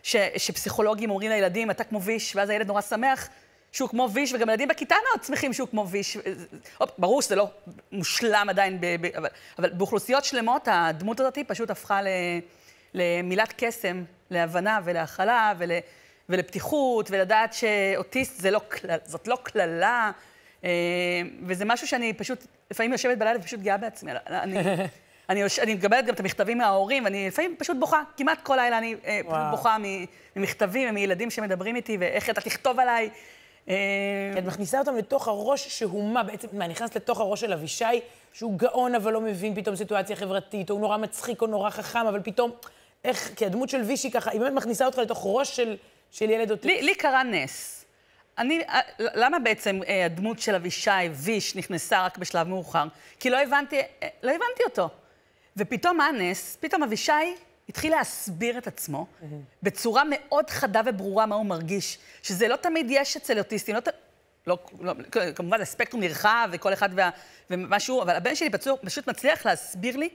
[0.03, 3.29] ש- שפסיכולוגים אומרים לילדים, אתה כמו ויש, ואז הילד נורא שמח
[3.71, 6.17] שהוא כמו ויש, וגם ילדים בכיתה מאוד שמחים שהוא כמו ויש.
[6.97, 7.47] ברור שזה לא
[7.91, 12.07] מושלם עדיין, ב- ב- אבל, אבל באוכלוסיות שלמות הדמות הזאת פשוט הפכה ל-
[12.93, 15.71] למילת קסם, להבנה ולהכלה ול-
[16.29, 18.61] ולפתיחות, ולדעת שאוטיסט לא,
[19.05, 20.11] זאת לא קללה.
[20.63, 20.69] אה,
[21.45, 24.11] וזה משהו שאני פשוט, לפעמים יושבת בלילה ופשוט גאה בעצמי.
[24.29, 24.57] אני,
[25.29, 28.01] אני, אני מקבלת גם את המכתבים מההורים, ואני לפעמים פשוט בוכה.
[28.17, 29.77] כמעט כל לילה אני אה, פשוט בוכה
[30.35, 33.09] ממכתבים ומילדים שמדברים איתי, ואיך אתה תכתוב עליי.
[33.69, 33.75] אה,
[34.37, 36.23] את מכניסה אותם לתוך הראש שהוא מה?
[36.23, 37.85] בעצם, מה, נכנסת לתוך הראש של אבישי,
[38.33, 42.05] שהוא גאון אבל לא מבין פתאום סיטואציה חברתית, או הוא נורא מצחיק או נורא חכם,
[42.07, 42.51] אבל פתאום,
[43.03, 45.77] איך, כי הדמות של וישי ככה, היא באמת מכניסה אותך לתוך ראש של,
[46.11, 46.67] של ילד אותי.
[46.67, 47.85] לי, לי קרה נס.
[48.37, 52.85] אני, אה, למה בעצם הדמות של אבישי, ויש, נכנסה רק בשלב מאוחר?
[53.19, 53.79] כי לא הבנתי,
[54.23, 54.89] לא הבנתי אותו.
[55.57, 56.57] ופתאום מה הנס?
[56.59, 57.35] פתאום אבישי
[57.69, 59.07] התחיל להסביר את עצמו.
[59.63, 61.97] בצורה מאוד חדה וברורה מה הוא מרגיש.
[62.23, 63.81] שזה לא תמיד יש אצל אוטיסטים, לא,
[64.47, 64.93] לא, לא,
[65.35, 67.09] כמובן הספקטרום נרחב וכל אחד וה,
[67.49, 70.09] ומשהו, אבל הבן שלי פצוע, פשוט מצליח להסביר לי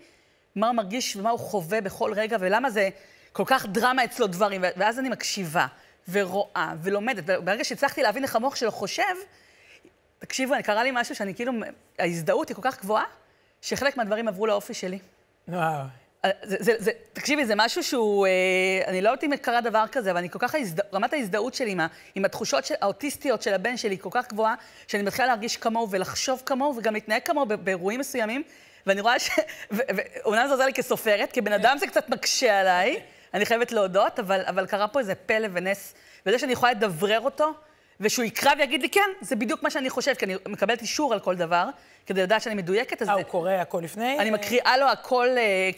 [0.57, 2.89] מה הוא מרגיש ומה הוא חווה בכל רגע, ולמה זה
[3.33, 4.65] כל כך דרמה אצלו דברים.
[4.77, 5.67] ואז אני מקשיבה
[6.09, 9.15] ורואה ולומדת, וברגע שהצלחתי להבין איך המוח שלו חושב,
[10.19, 11.53] תקשיבו, קרה לי משהו שאני כאילו,
[11.99, 13.05] ההזדהות היא כל כך גבוהה,
[13.63, 14.99] שחלק מהדברים עברו לאופי שלי.
[15.51, 15.83] וואו.
[16.43, 18.33] זה, זה, זה, תקשיבי, זה משהו שהוא, אה,
[18.87, 20.95] אני לא יודעת אם קרה דבר כזה, אבל אני כל כך, ההזד...
[20.95, 24.55] רמת ההזדהות שלי עם, ה, עם התחושות של, האוטיסטיות של הבן שלי כל כך גבוהה,
[24.87, 28.43] שאני מתחילה להרגיש כמוהו ולחשוב כמוהו וגם להתנהג כמוהו באירועים מסוימים,
[28.87, 29.31] ואני רואה ש...
[29.71, 33.01] ואומנם זה עוזר לי כסופרת, כבן אדם זה קצת מקשה עליי,
[33.35, 35.95] אני חייבת להודות, אבל, אבל קרה פה איזה פלא ונס,
[36.27, 37.53] וזה שאני יכולה לדברר אותו,
[38.01, 41.21] ושהוא יקרא ויגיד לי, כן, זה בדיוק מה שאני חושבת, כי אני מקבלת אישור על
[41.21, 41.69] כל דבר,
[42.07, 43.03] כדי לדעת שאני מדויקת.
[43.03, 44.19] אה, הוא קורא הכל לפני?
[44.19, 45.71] אני מקריאה לו הכל, אה,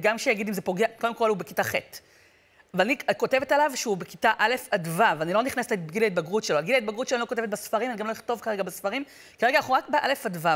[0.00, 1.74] גם שיגיד אם זה פוגע, קודם כל הוא בכיתה ח'.
[2.74, 6.62] ואני כותבת עליו שהוא בכיתה א' עד ו', אני לא נכנסת לגיל ההתבגרות שלו.
[6.62, 9.04] גיל ההתבגרות שלו אני לא כותבת בספרים, אני גם לא אכתוב כרגע בספרים.
[9.38, 10.48] כרגע אנחנו רק באלף עד ו',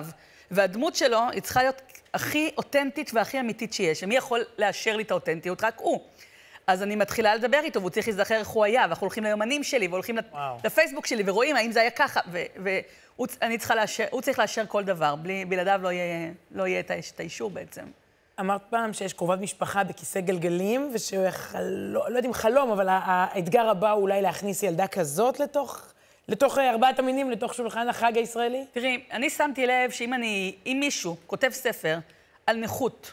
[0.51, 1.83] והדמות שלו היא צריכה להיות
[2.15, 4.03] הכי אותנטית והכי אמיתית שיש.
[4.03, 5.65] ומי יכול לאשר לי את האותנטיות?
[5.65, 6.01] רק הוא.
[6.67, 9.89] אז אני מתחילה לדבר איתו, והוא צריך להיזכר איך הוא היה, ואנחנו הולכים ליומנים שלי,
[9.89, 10.57] והולכים וואו.
[10.65, 12.21] לפייסבוק שלי, ורואים האם זה היה ככה,
[13.59, 17.85] צריכה לאשר, צריך לאשר כל דבר, בלי, בלעדיו לא יהיה, לא יהיה את האישור בעצם.
[18.41, 20.93] אמרת פעם שיש קרובת משפחה בכיסא גלגלים,
[21.27, 21.63] יחל...
[21.63, 25.93] לא, יודעת אם חלום, אבל האתגר הבא הוא אולי להכניס ילדה כזאת לתוך,
[26.29, 28.65] לתוך אה, ארבעת המינים, לתוך שולחן החג הישראלי?
[28.73, 31.99] תראי, אני שמתי לב שאם אני, אם מישהו כותב ספר
[32.47, 33.13] על נכות,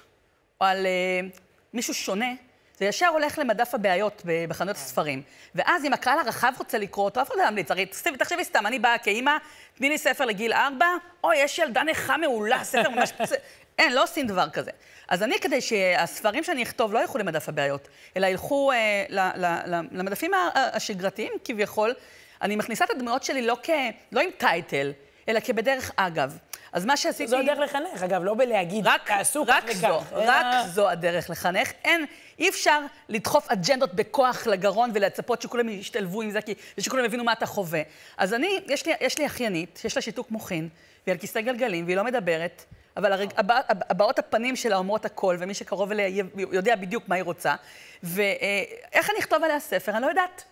[0.62, 1.40] או על uh,
[1.74, 2.34] מישהו שונה,
[2.80, 5.22] זה ישר הולך למדף הבעיות בחנויות הספרים.
[5.56, 7.72] ואז אם הקהל הרחב רוצה לקרוא אותו, אף אחד לא ימליץ.
[7.72, 7.86] הרי
[8.20, 9.38] תחשבי סתם, אני באה כאימא,
[9.76, 10.88] תני לי ספר לגיל ארבע,
[11.24, 13.12] אוי, יש ילדה נכה מעולה, ספר ממש...
[13.80, 14.72] אין, לא עושים דבר כזה.
[15.08, 17.88] אז אני, כדי שהספרים שאני אכתוב לא ילכו למדף הבעיות,
[18.18, 21.94] אלא ילכו אה, ל, ל, ל, למדפים השגרתיים כביכול,
[22.42, 23.70] אני מכניסה את הדמויות שלי לא, כ,
[24.12, 24.92] לא עם טייטל,
[25.30, 26.38] אלא כבדרך אגב.
[26.74, 27.28] אז מה שעשיתי...
[27.28, 30.14] זו הדרך לחנך, אגב, לא בלהגיד, רק, תעשו רק כך וכך.
[30.14, 31.72] אלא- רק זו הדרך לחנך.
[31.84, 32.06] אין,
[32.40, 37.34] אי אפשר לדחוף אג'נדות בכוח לגרון ולצפות שכולם ישתלבו עם זה, כי, ושכולם יבינו מה
[37.34, 37.82] אתה חווה.
[38.18, 40.70] אז אני, יש לי, יש לי אחיינית, שיש לה שיתוק מוחין,
[41.06, 42.66] והיא על כיסא גלגלים, והיא לא מדברת,
[42.98, 47.24] אבל הרג, הבע, הבעות הפנים שלה אומרות הכל, ומי שקרוב אליה יודע בדיוק מה היא
[47.24, 47.56] רוצה.
[48.04, 49.92] ואיך אני אכתוב עליה ספר?
[49.92, 50.44] אני לא יודעת.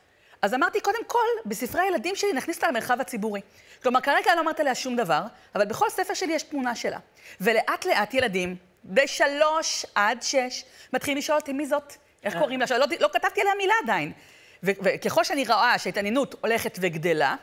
[0.42, 3.42] אז אמרתי, קודם כל, בספרי הילדים שלי נכניס אותה למרחב הציבורי.
[3.84, 5.22] כלומר, כרגע לא אמרת עליה שום דבר,
[5.56, 7.00] אבל בכל ספר שלי יש תמונה שלה.
[7.42, 11.94] ולאט לאט ילדים, בשלוש עד שש, מתחילים לשאול אותי, מי זאת?
[12.24, 12.40] איך אה.
[12.40, 12.68] קוראים לה?
[12.68, 14.12] שלא, לא כתבתי עליה מילה עדיין.
[14.64, 17.36] וככל שאני רואה שההתעניינות הולכת וגדלה,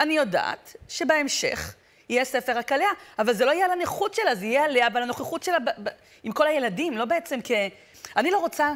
[0.00, 1.74] אני יודעת שבהמשך
[2.08, 5.02] יהיה ספר רק עליה, אבל זה לא יהיה על הנכות שלה, זה יהיה עליה ועל
[5.02, 5.88] הנוכחות שלה ב- ב-
[6.22, 7.50] עם כל הילדים, לא בעצם כ...
[8.16, 8.72] אני לא רוצה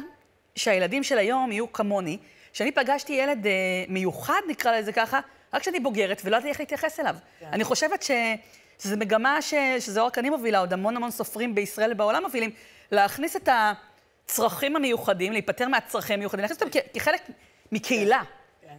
[0.55, 2.17] שהילדים של היום יהיו כמוני,
[2.55, 3.51] שאני פגשתי ילד אה,
[3.87, 5.19] מיוחד, נקרא לזה ככה,
[5.53, 7.15] רק כשאני בוגרת ולא ידעתי איך להתייחס אליו.
[7.39, 7.45] כן.
[7.53, 8.11] אני חושבת ש...
[8.79, 9.53] שזו מגמה ש...
[9.79, 12.49] שזה לא רק אני מובילה, עוד המון המון סופרים בישראל ובעולם מובילים,
[12.91, 13.49] להכניס את
[14.25, 17.21] הצרכים המיוחדים, להיפטר מהצרכים המיוחדים, להכניס אותם כ- כחלק
[17.71, 18.21] מקהילה.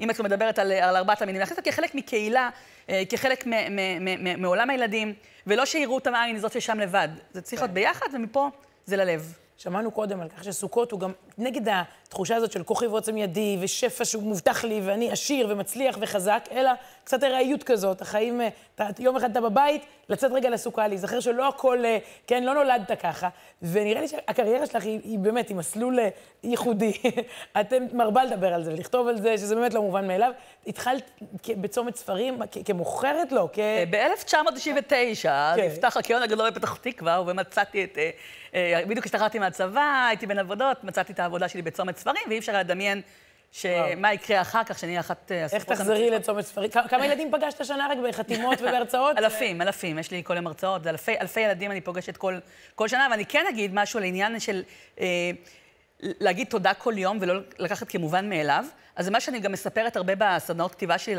[0.00, 2.50] אם את מדברת על, על ארבעת המינים, להכניס אותם כחלק מקהילה,
[2.88, 5.14] אה, כחלק מ- מ- מ- מ- מעולם הילדים,
[5.46, 7.08] ולא שיראו אותם עין זאת ששם לבד.
[7.32, 8.48] זה צריך להיות ביחד, ומפה
[8.84, 9.32] זה ללב.
[9.58, 14.04] שמענו קודם על כך שסוכות הוא גם נגד התחושה הזאת של כוכי ועוצם ידי, ושפע
[14.04, 16.70] שהוא מובטח לי, ואני עשיר ומצליח וחזק, אלא
[17.04, 18.02] קצת ארעיות כזאת.
[18.02, 22.44] החיים, אה, אתה, יום אחד אתה בבית, לצאת רגע לסוכה, להיזכר שלא הכל, אה, כן,
[22.44, 23.28] לא נולדת ככה.
[23.62, 26.08] ונראה לי שהקריירה שלך היא, היא באמת, היא מסלול אה,
[26.42, 26.92] ייחודי.
[27.60, 30.32] אתם מרבה לדבר על זה ולכתוב על זה, שזה באמת לא מובן מאליו.
[30.66, 31.10] התחלת
[31.56, 33.58] בצומת ספרים, כמוכרת לו, כ...
[33.90, 34.92] ב-1999,
[35.22, 35.66] כן.
[35.66, 37.98] נפתח הקיון הגדול בפתח תקווה, ומצאתי את...
[37.98, 38.10] אה,
[38.54, 42.58] אה, בדיוק השתחררתי מהצבא, הייתי בין עבודות, מצאתי את העבודה שלי בצומת ספרים, ואי אפשר
[42.58, 43.02] לדמיין
[43.52, 46.10] שמה יקרה אחר כך, שאני אחת אה, איך תחזרי.
[46.10, 46.70] לצומת ספרים?
[46.70, 49.18] כמה- ילדים פגשת השנה רק בחתימות ובהרצאות?
[49.18, 52.38] אלפים, אלפים, יש לי כל יום הרצאות, אלפי, ילדים אני פוגשת כל,
[52.88, 54.62] שנה, ואני כן אגיד משהו לעניין של
[55.00, 55.06] אה,
[56.00, 58.64] להגיד תודה כל יום ולא לקחת כמובן מאליו.
[58.96, 61.14] אז זה מה שאני גם מספרת הרבה בסדנאות כתיבה שלי,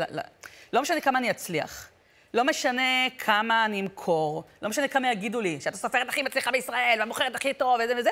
[0.72, 1.88] לא משנה כמה אני אצליח.
[2.34, 2.82] לא משנה
[3.18, 7.54] כמה אני אמכור, לא משנה כמה יגידו לי, שאת הסופרת הכי מצליחה בישראל, והמוכרת הכי
[7.54, 8.10] טוב, וזה וזה,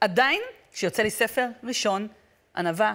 [0.00, 0.40] עדיין,
[0.72, 2.08] כשיוצא לי ספר ראשון,
[2.56, 2.94] ענווה,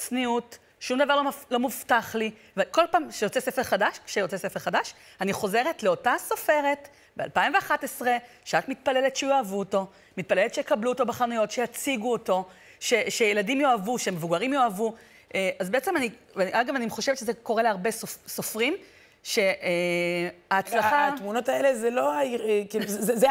[0.00, 4.60] צניעות, שום דבר לא, מפ- לא מובטח לי, וכל פעם שיוצא ספר חדש, כשיוצא ספר
[4.60, 8.02] חדש, אני חוזרת לאותה סופרת ב-2011,
[8.44, 9.86] שאת מתפללת שיאהבו אותו,
[10.16, 12.44] מתפללת שיקבלו אותו בחנויות, שיציגו אותו,
[12.80, 14.94] ש- שילדים יאהבו, שמבוגרים יאהבו.
[15.34, 18.76] אה, אז בעצם אני, אגב, אני חושבת שזה קורה להרבה סופ, סופרים,
[19.22, 20.78] שההצלחה...
[21.14, 22.22] התמונות האלה זה לא, אה,
[22.70, 23.28] כאילו, זה-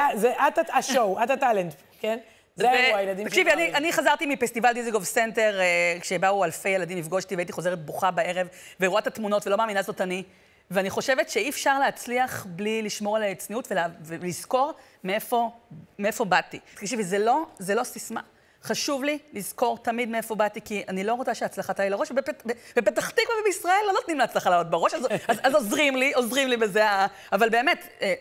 [0.48, 2.18] את ה show, את ה talent, כן?
[2.60, 3.68] זה האירוע, הילדים תקשיבי, שלי.
[3.68, 8.12] אני, אני חזרתי מפסטיבל דיזיגוף סנטר, אה, כשבאו אלפי ילדים לפגוש אותי, והייתי חוזרת בוכה
[8.12, 8.48] בערב,
[8.80, 10.24] ורואה את התמונות ולא מאמינה זאת אני.
[10.72, 15.50] ואני חושבת שאי אפשר להצליח בלי לשמור על הצניעות ולה, ולזכור מאיפה,
[16.00, 16.60] מאיפה באתי.
[16.76, 18.22] תקשיבי, זה לא, זה לא סיסמה.
[18.64, 22.44] חשוב לי לזכור תמיד מאיפה באתי, כי אני לא רוצה שההצלחה תעלה לראש, ובפת-
[22.76, 26.58] בפתח תקווה ובישראל לא נותנים להצלחה לעלות בראש, אז, אז, אז עוזרים לי, עוזרים לי
[26.58, 26.84] בזה.
[27.32, 28.14] אבל באמת, אה,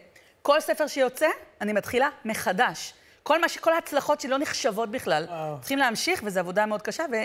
[0.42, 1.26] כל ספר שיוצא,
[1.60, 2.92] אני מתחילה מחדש.
[3.28, 5.26] כל, מה ש, כל ההצלחות שלי לא נחשבות בכלל.
[5.60, 7.16] צריכים להמשיך, וזו עבודה מאוד קשה, ו...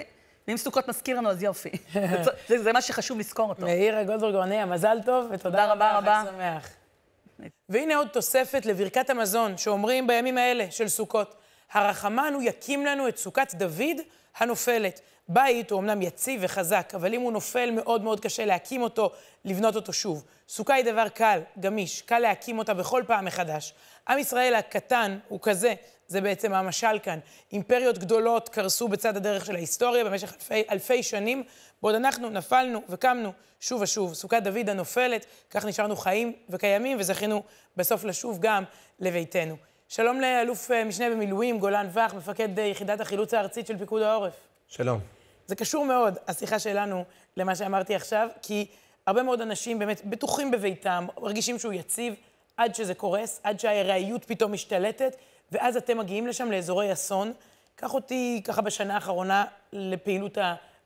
[0.48, 1.70] ואם סוכות מזכיר לנו, אז יופי.
[2.48, 3.62] זה, זה, מה שחשוב לזכור אותו.
[3.62, 6.24] מאירה גולדברג רוניה, מזל טוב, ותודה תודה רבה רבה.
[6.26, 6.70] חג שמח.
[7.70, 11.36] והנה עוד תוספת לברכת המזון, שאומרים בימים האלה של סוכות.
[11.72, 13.98] הרחמן הוא יקים לנו את סוכת דוד
[14.38, 15.02] הנופלת.
[15.28, 19.12] בית הוא אמנם יציב וחזק, אבל אם הוא נופל, מאוד מאוד קשה להקים אותו,
[19.46, 20.26] לבנות אותו שוב.
[20.50, 23.74] סוכה היא דבר קל, גמיש, קל להקים אותה בכל פעם מחדש.
[24.08, 25.74] עם ישראל הקטן הוא כזה,
[26.08, 27.20] זה בעצם המשל כאן.
[27.52, 31.44] אימפריות גדולות קרסו בצד הדרך של ההיסטוריה במשך אלפי, אלפי שנים,
[31.82, 34.14] בעוד אנחנו נפלנו וקמנו שוב ושוב.
[34.14, 37.44] סוכת דוד הנופלת, כך נשארנו חיים וקיימים, וזכינו
[37.78, 38.64] בסוף לשוב גם
[39.00, 39.56] לביתנו.
[39.90, 44.34] שלום לאלוף אה, משנה במילואים, גולן וך, מפקד אה, יחידת החילוץ הארצית של פיקוד העורף.
[44.68, 45.00] שלום.
[45.48, 47.04] זה קשור מאוד, השיחה שלנו,
[47.38, 48.66] למה שאמרתי עכשיו, כי
[49.08, 52.14] הרבה מאוד אנשים באמת בטוחים בביתם, מרגישים שהוא יציב,
[52.58, 55.16] עד שזה קורס, עד שהארעיות פתאום משתלטת,
[55.52, 57.34] ואז אתם מגיעים לשם לאזורי אסון.
[57.76, 60.38] קח אותי ככה בשנה האחרונה לפעילות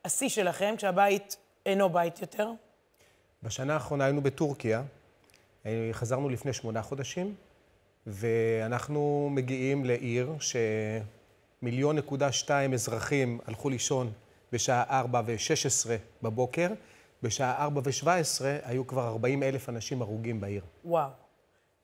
[0.06, 2.52] השיא שלכם, כשהבית אינו בית יותר.
[3.44, 4.84] בשנה האחרונה היינו בטורקיה,
[5.92, 7.36] חזרנו לפני שמונה חודשים,
[8.08, 14.12] ואנחנו מגיעים לעיר שמיליון נקודה שתיים אזרחים הלכו לישון
[14.52, 16.68] בשעה ארבע ושש עשרה בבוקר,
[17.24, 20.62] בשעה ארבע ושבע עשרה היו כבר ארבעים אלף אנשים הרוגים בעיר.
[20.86, 21.10] וואו.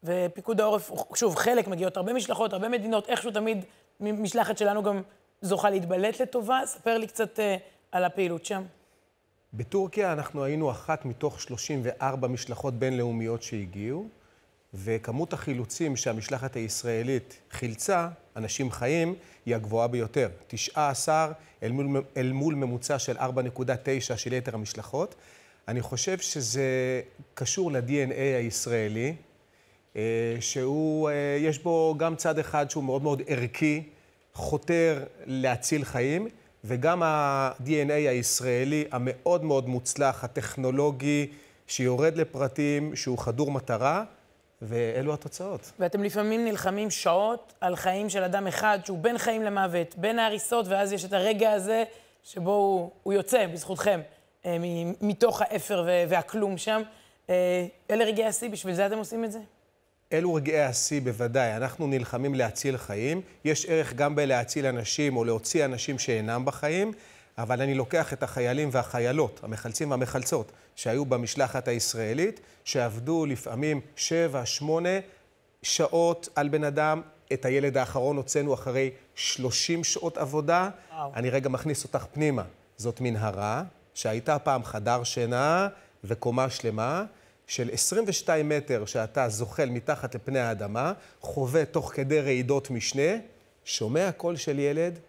[0.04, 3.66] ופיקוד העורף, שוב, חלק מגיעות הרבה משלחות, הרבה מדינות, איכשהו תמיד
[4.00, 5.02] משלחת שלנו גם
[5.42, 6.62] זוכה להתבלט לטובה.
[6.66, 7.56] ספר לי קצת אה,
[7.92, 8.64] על הפעילות שם.
[9.54, 14.08] בטורקיה אנחנו היינו אחת מתוך 34 משלחות בינלאומיות שהגיעו.
[14.74, 20.30] וכמות החילוצים שהמשלחת הישראלית חילצה, אנשים חיים, היא הגבוהה ביותר.
[20.48, 21.32] 19
[21.64, 25.16] אל מול, אל מול ממוצע של 4.9 של יתר המשלחות.
[25.68, 27.02] אני חושב שזה
[27.34, 29.16] קשור ל-DNA הישראלי,
[30.40, 33.84] שהוא, אה, יש בו גם צד אחד שהוא מאוד מאוד ערכי,
[34.34, 36.28] חותר להציל חיים,
[36.64, 41.28] וגם ה-DNA הישראלי המאוד מאוד מוצלח, הטכנולוגי,
[41.68, 44.04] שיורד לפרטים, שהוא חדור מטרה,
[44.62, 45.72] ואלו התוצאות.
[45.80, 50.68] ואתם לפעמים נלחמים שעות על חיים של אדם אחד, שהוא בין חיים למוות, בין ההריסות,
[50.68, 51.84] ואז יש את הרגע הזה
[52.24, 54.02] שבו הוא, הוא יוצא, בזכותכם,
[54.46, 54.58] אה,
[55.02, 56.82] מתוך האפר והכלום שם.
[57.30, 59.40] אה, אלה רגעי השיא, בשביל זה אתם עושים את זה?
[60.14, 61.58] אלו רגעי השיא בוודאי.
[61.58, 63.22] אנחנו נלחמים להציל חיים.
[63.46, 66.92] יש ערך גם בלהציל אנשים או להוציא אנשים שאינם בחיים,
[67.38, 75.00] אבל אני לוקח את החיילים והחיילות, המחלצים והמחלצות, שהיו במשלחת הישראלית, שעבדו לפעמים שבע, שמונה
[75.62, 77.02] שעות על בן אדם.
[77.34, 80.70] את הילד האחרון הוצאנו אחרי 30 שעות עבודה.
[80.92, 81.12] וואו.
[81.16, 82.44] אני רגע מכניס אותך פנימה.
[82.78, 85.68] זאת מנהרה, שהייתה פעם חדר שינה
[86.04, 87.04] וקומה שלמה.
[87.48, 93.12] של 22 מטר שאתה זוחל מתחת לפני האדמה, חווה תוך כדי רעידות משנה,
[93.66, 95.00] שומע קול של ילד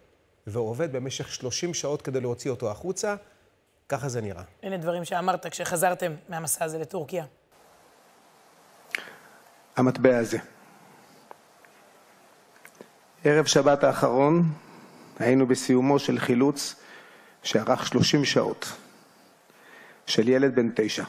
[0.47, 3.15] ועובד במשך 30 שעות כדי להוציא אותו החוצה,
[3.89, 4.43] ככה זה נראה.
[4.63, 7.25] הנה דברים שאמרת כשחזרתם מהמסע הזה לטורקיה.
[9.75, 10.37] המטבע הזה.
[13.23, 14.43] ערב שבת האחרון
[15.19, 16.75] היינו בסיומו של חילוץ
[17.43, 18.73] שארך 30 שעות,
[20.05, 21.03] של ילד בן תשע.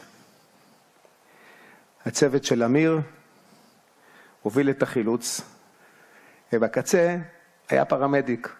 [2.07, 3.01] הצוות של אמיר
[4.41, 5.41] הוביל את החילוץ,
[6.53, 7.17] ובקצה
[7.69, 8.55] היה פרמדיק.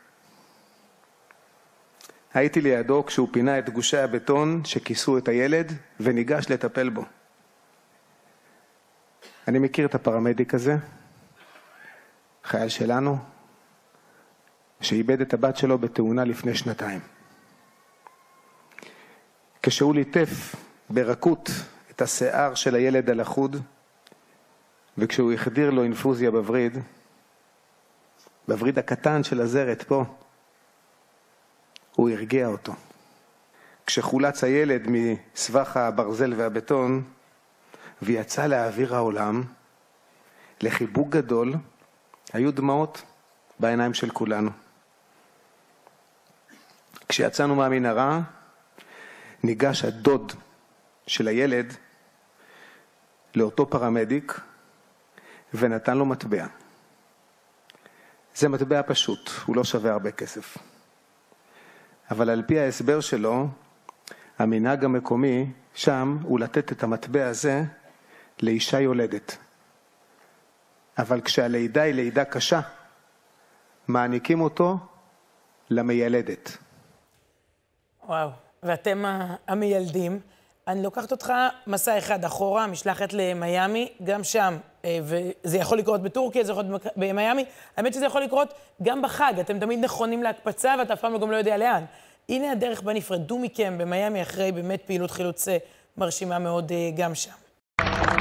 [2.33, 7.05] הייתי לידו כשהוא פינה את גושי הבטון שכיסו את הילד וניגש לטפל בו.
[9.47, 10.75] אני מכיר את הפרמדיק הזה,
[12.43, 13.17] חייל שלנו,
[14.81, 16.99] שאיבד את הבת שלו בתאונה לפני שנתיים.
[19.63, 20.55] כשהוא ליטף
[20.89, 21.49] ברכות
[21.97, 23.55] את השיער של הילד הלכוד,
[24.97, 26.77] וכשהוא החדיר לו אינפוזיה בווריד,
[28.47, 30.03] בווריד הקטן של הזרת פה,
[31.95, 32.73] הוא הרגיע אותו.
[33.85, 37.03] כשחולץ הילד מסבך הברזל והבטון
[38.01, 39.43] ויצא לאוויר העולם,
[40.61, 41.53] לחיבוק גדול,
[42.33, 43.01] היו דמעות
[43.59, 44.51] בעיניים של כולנו.
[47.09, 48.21] כשיצאנו מהמנהרה,
[49.43, 50.33] ניגש הדוד
[51.07, 51.73] של הילד
[53.37, 54.39] לאותו פרמדיק
[55.53, 56.45] ונתן לו מטבע.
[58.35, 60.57] זה מטבע פשוט, הוא לא שווה הרבה כסף.
[62.11, 63.47] אבל על פי ההסבר שלו,
[64.39, 67.63] המנהג המקומי שם הוא לתת את המטבע הזה
[68.41, 69.37] לאישה יולדת.
[70.97, 72.61] אבל כשהלידה היא לידה קשה,
[73.87, 74.77] מעניקים אותו
[75.69, 76.57] למיילדת.
[78.05, 78.29] וואו,
[78.63, 79.03] ואתם
[79.47, 80.19] המיילדים.
[80.67, 81.33] אני לוקחת אותך
[81.67, 86.81] מסע אחד אחורה, משלחת למיאמי, גם שם, אה, וזה יכול לקרות בטורקיה, זה יכול לקרות
[86.95, 87.45] במיאמי.
[87.77, 88.53] האמת שזה יכול לקרות
[88.83, 91.83] גם בחג, אתם תמיד נכונים להקפצה ואתה אף פעם גם לא יודע לאן.
[92.29, 95.57] הנה הדרך בה נפרדו מכם במיאמי אחרי באמת פעילות חילוץ אה,
[95.97, 98.16] מרשימה מאוד אה, גם שם.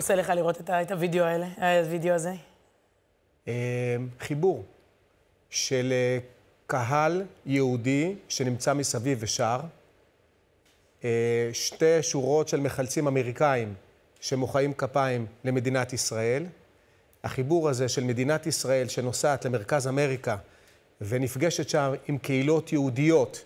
[0.00, 1.46] עושה לך לראות את, את הוידאו האלה,
[1.84, 2.32] הוידאו הזה?
[3.46, 3.52] אמ,
[4.20, 4.64] חיבור
[5.50, 6.18] של אה,
[6.66, 9.60] קהל יהודי שנמצא מסביב ושר,
[11.04, 13.74] אה, שתי שורות של מחלצים אמריקאים
[14.20, 16.46] שמוחאים כפיים למדינת ישראל.
[17.24, 20.36] החיבור הזה של מדינת ישראל שנוסעת למרכז אמריקה
[21.00, 23.44] ונפגשת שם עם קהילות יהודיות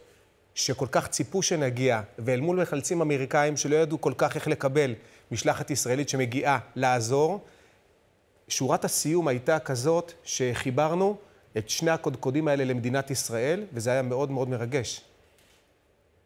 [0.54, 4.94] שכל כך ציפו שנגיע, ואל מול מחלצים אמריקאים שלא ידעו כל כך איך לקבל
[5.34, 7.40] משלחת ישראלית שמגיעה לעזור.
[8.48, 11.16] שורת הסיום הייתה כזאת שחיברנו
[11.58, 15.00] את שני הקודקודים האלה למדינת ישראל, וזה היה מאוד מאוד מרגש.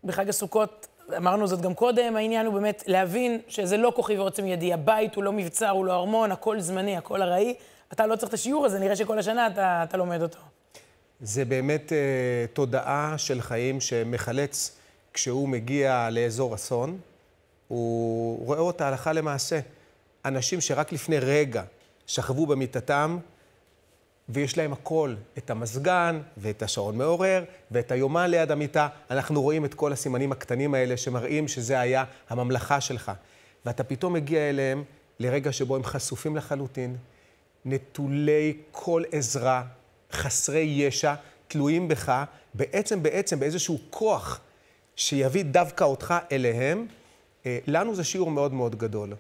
[0.04, 0.86] בחג הסוכות,
[1.16, 5.24] אמרנו זאת גם קודם, העניין הוא באמת להבין שזה לא כוכי ועוצם ידי, הבית הוא
[5.24, 7.54] לא מבצר, הוא לא ארמון, הכל זמני, הכל ארעי.
[7.92, 10.38] אתה לא צריך את השיעור הזה, נראה שכל השנה אתה, אתה לומד אותו.
[11.20, 14.76] זה באמת uh, תודעה של חיים שמחלץ
[15.12, 16.98] כשהוא מגיע לאזור אסון.
[17.69, 19.61] הוא רואה אותה הלכה למעשה.
[20.25, 21.62] אנשים שרק לפני רגע
[22.07, 23.19] שכבו במיטתם,
[24.29, 28.89] ויש להם הכל, את המזגן, ואת השעון מעורר, ואת היומן ליד המיטה.
[29.11, 33.12] אנחנו רואים את כל הסימנים הקטנים האלה שמראים שזה היה הממלכה שלך.
[33.66, 34.85] ואתה פתאום מגיע אליהם
[35.21, 36.97] לרגע שבו הם חשופים לחלוטין,
[37.64, 39.62] נטולי כל עזרה,
[40.12, 41.14] חסרי ישע,
[41.49, 44.41] תלויים בך, בעצם בעצם באיזשהו כוח
[44.97, 46.87] שיביא דווקא אותך אליהם.
[47.49, 49.14] אה, לנו זה שיעור מאוד מאוד גדול.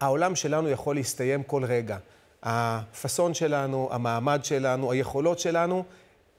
[0.00, 1.98] העולם שלנו יכול להסתיים כל רגע.
[2.42, 5.84] הפאסון שלנו, המעמד שלנו, היכולות שלנו,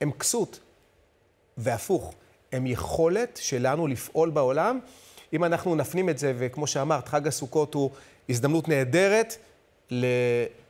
[0.01, 0.59] הם כסות.
[1.57, 2.13] והפוך,
[2.51, 4.79] הם יכולת שלנו לפעול בעולם.
[5.33, 7.89] אם אנחנו נפנים את זה, וכמו שאמרת, חג הסוכות הוא
[8.29, 9.35] הזדמנות נהדרת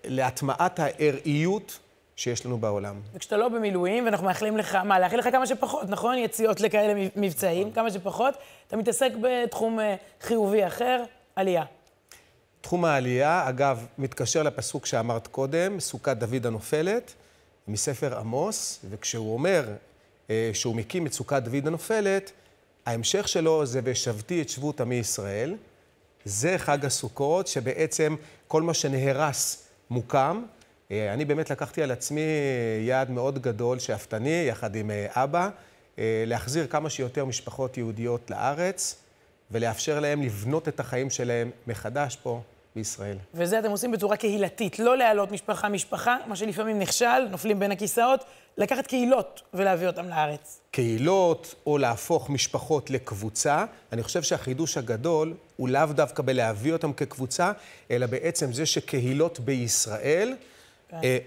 [0.04, 1.80] להטמעת הארעיות
[2.20, 2.96] שיש לנו בעולם.
[3.14, 6.18] וכשאתה לא במילואים, ואנחנו מאחלים לך, מה, לאחל לך כמה שפחות, נכון?
[6.18, 7.74] יציאות לכאלה מבצעים, נכון.
[7.74, 8.34] כמה שפחות.
[8.68, 11.04] אתה מתעסק בתחום אה, חיובי אחר,
[11.36, 11.64] עלייה.
[12.62, 17.14] תחום העלייה, אגב, מתקשר לפסוק שאמרת קודם, סוכת דוד הנופלת,
[17.68, 19.66] מספר עמוס, וכשהוא אומר
[20.30, 22.32] אה, שהוא מקים את סוכת דוד הנופלת,
[22.86, 25.56] ההמשך שלו זה ושבתי את שבות עמי ישראל.
[26.26, 28.16] זה חג הסוכות, שבעצם
[28.48, 30.44] כל מה שנהרס מוקם.
[30.92, 32.22] אה, אני באמת לקחתי על עצמי
[32.82, 35.50] יעד מאוד גדול, שאפתני, יחד עם אה, אבא,
[36.00, 38.96] אה, להחזיר כמה שיותר משפחות יהודיות לארץ,
[39.52, 42.42] ולאפשר להם לבנות את החיים שלהם מחדש פה
[42.76, 43.18] בישראל.
[43.34, 48.24] וזה אתם עושים בצורה קהילתית, לא להעלות משפחה-משפחה, מה שלפעמים נכשל, נופלים בין הכיסאות,
[48.58, 50.60] לקחת קהילות ולהביא אותם לארץ.
[50.72, 53.66] קהילות, או להפוך משפחות לקבוצה.
[53.94, 57.52] אני חושב שהחידוש הגדול הוא לאו דווקא בלהביא אותם כקבוצה,
[57.92, 60.36] אלא בעצם זה שקהילות בישראל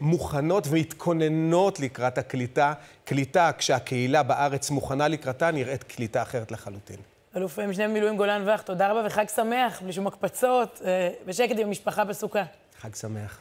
[0.00, 2.72] מוכנות ומתכוננות לקראת הקליטה.
[3.04, 6.96] קליטה, כשהקהילה בארץ מוכנה לקראתה, נראית קליטה אחרת לחלוטין.
[7.36, 11.66] אלוף משנה במילואים גולן ואך, תודה רבה וחג שמח, בלי שום הקפצות, אה, בשקט עם
[11.66, 12.42] המשפחה בסוכה.
[12.80, 13.40] חג שמח.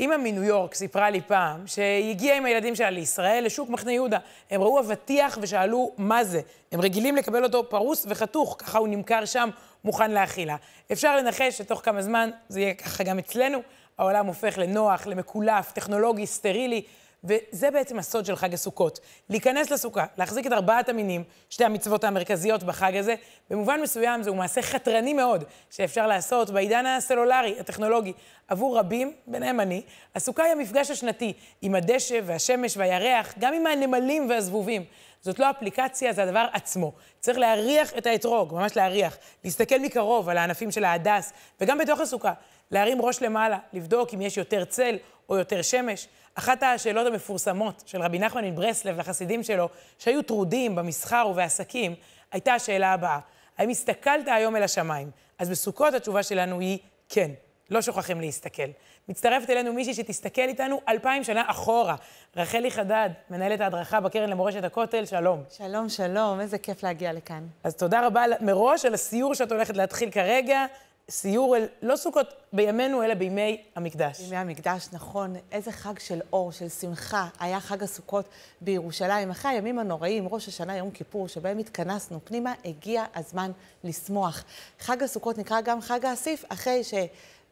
[0.00, 4.18] אימא מניו יורק סיפרה לי פעם שהיא הגיעה עם הילדים שלה לישראל, לשוק מחנה יהודה.
[4.50, 6.40] הם ראו אבטיח ושאלו מה זה.
[6.72, 9.48] הם רגילים לקבל אותו פרוס וחתוך, ככה הוא נמכר שם,
[9.84, 10.56] מוכן לאכילה.
[10.92, 13.58] אפשר לנחש שתוך כמה זמן זה יהיה ככה גם אצלנו.
[13.98, 16.82] העולם הופך לנוח, למקולף, טכנולוגי, סטרילי.
[17.24, 19.00] וזה בעצם הסוד של חג הסוכות.
[19.30, 23.14] להיכנס לסוכה, להחזיק את ארבעת המינים, שתי המצוות המרכזיות בחג הזה,
[23.50, 28.12] במובן מסוים זהו מעשה חתרני מאוד, שאפשר לעשות בעידן הסלולרי, הטכנולוגי.
[28.48, 29.82] עבור רבים, ביניהם אני,
[30.14, 31.32] הסוכה היא המפגש השנתי
[31.62, 34.84] עם הדשא והשמש והירח, גם עם הנמלים והזבובים.
[35.20, 36.92] זאת לא אפליקציה, זה הדבר עצמו.
[37.20, 39.16] צריך להריח את האתרוג, ממש להריח.
[39.44, 42.32] להסתכל מקרוב על הענפים של ההדס, וגם בתוך הסוכה.
[42.70, 44.96] להרים ראש למעלה, לבדוק אם יש יותר צל
[45.28, 46.08] או יותר שמש.
[46.34, 51.94] אחת השאלות המפורסמות של רבי נחמן מברסלב לחסידים שלו, שהיו טרודים במסחר ובעסקים,
[52.32, 53.18] הייתה השאלה הבאה:
[53.58, 55.10] האם הסתכלת היום אל השמיים?
[55.38, 57.30] אז בסוכות התשובה שלנו היא כן,
[57.70, 58.62] לא שוכחים להסתכל.
[59.08, 61.96] מצטרפת אלינו מישהי שתסתכל איתנו אלפיים שנה אחורה.
[62.36, 65.42] רחלי חדד, מנהלת ההדרכה בקרן למורשת הכותל, שלום.
[65.50, 67.46] שלום, שלום, איזה כיף להגיע לכאן.
[67.64, 70.66] אז תודה רבה מראש על הסיור שאת הולכת להתחיל כרגע.
[71.10, 74.20] סיור אל, לא סוכות בימינו, אלא בימי המקדש.
[74.20, 75.34] בימי המקדש, נכון.
[75.52, 77.28] איזה חג של אור, של שמחה.
[77.40, 78.24] היה חג הסוכות
[78.60, 79.30] בירושלים.
[79.30, 83.50] אחרי הימים הנוראים, ראש השנה, יום כיפור, שבהם התכנסנו פנימה, הגיע הזמן
[83.84, 84.44] לשמוח.
[84.80, 86.94] חג הסוכות נקרא גם חג האסיף, אחרי ש...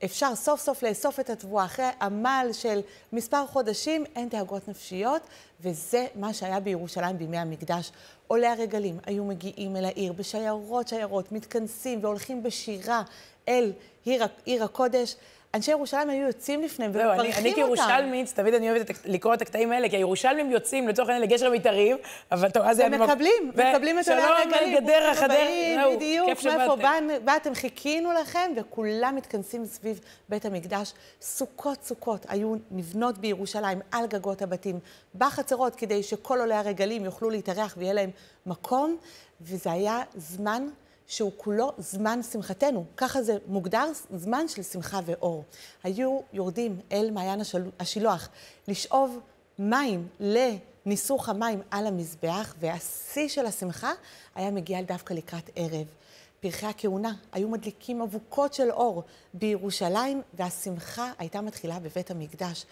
[0.04, 1.64] אפשר סוף סוף לאסוף את התבואה.
[1.64, 2.80] אחרי עמל של
[3.12, 5.22] מספר חודשים, אין דאגות נפשיות,
[5.60, 7.92] וזה מה שהיה בירושלים בימי המקדש.
[8.26, 13.02] עולי הרגלים היו מגיעים אל העיר בשיירות שיירות, מתכנסים והולכים בשירה
[13.50, 13.72] אל
[14.04, 15.16] עיר, עיר הקודש.
[15.54, 17.40] אנשי ירושלים היו יוצאים לפניהם ומברכים אותם.
[17.40, 21.50] אני כירושלמית, תמיד אני אוהבת לקרוא את הקטעים האלה, כי הירושלמים יוצאים לצורך העניין לגשר
[21.50, 21.96] מיתרים,
[22.32, 22.86] אבל טוב, אז זה...
[22.92, 24.70] ומקבלים, מקבלים את עולי הרגלים.
[24.70, 25.36] שלום, גדרה, חדרה,
[25.74, 26.76] זהו, בדיוק, מאיפה
[27.24, 30.92] באתם, חיכינו לכם, וכולם מתכנסים סביב בית המקדש.
[31.20, 34.78] סוכות סוכות היו נבנות בירושלים על גגות הבתים,
[35.14, 38.10] בחצרות, כדי שכל עולי הרגלים יוכלו להתארח ויהיה להם
[38.46, 38.96] מקום,
[39.40, 40.66] וזה היה זמן
[41.10, 42.84] שהוא כולו זמן שמחתנו.
[42.96, 45.44] ככה זה מוגדר, זמן של שמחה ואור.
[45.82, 47.40] היו יורדים אל מעיין.
[47.80, 48.28] השילוח
[48.68, 49.18] לשאוב
[49.58, 53.92] מים לניסוך המים על המזבח, והשיא של השמחה
[54.34, 55.86] היה מגיע דווקא לקראת ערב.
[56.40, 59.02] פרחי הכהונה היו מדליקים אבוקות של אור
[59.34, 62.66] בירושלים, והשמחה הייתה מתחילה בבית המקדש.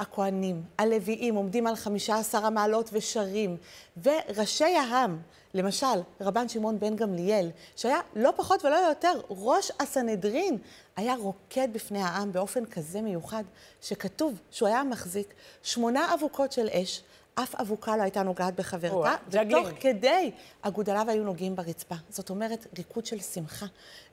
[0.00, 3.56] הכהנים, הלוויים, עומדים על חמישה עשר המעלות ושרים,
[4.02, 5.18] וראשי העם,
[5.54, 5.86] למשל,
[6.20, 10.58] רבן שמעון בן גמליאל, שהיה לא פחות ולא יותר ראש הסנהדרין,
[10.96, 13.44] היה רוקד בפני העם באופן כזה מיוחד,
[13.82, 17.02] שכתוב שהוא היה מחזיק שמונה אבוקות של אש,
[17.34, 20.30] אף אבוקה לא הייתה נוגעת בחברתה, ותוך כדי
[20.62, 21.94] אגודליו היו נוגעים ברצפה.
[22.08, 23.66] זאת אומרת, ריקוד של שמחה,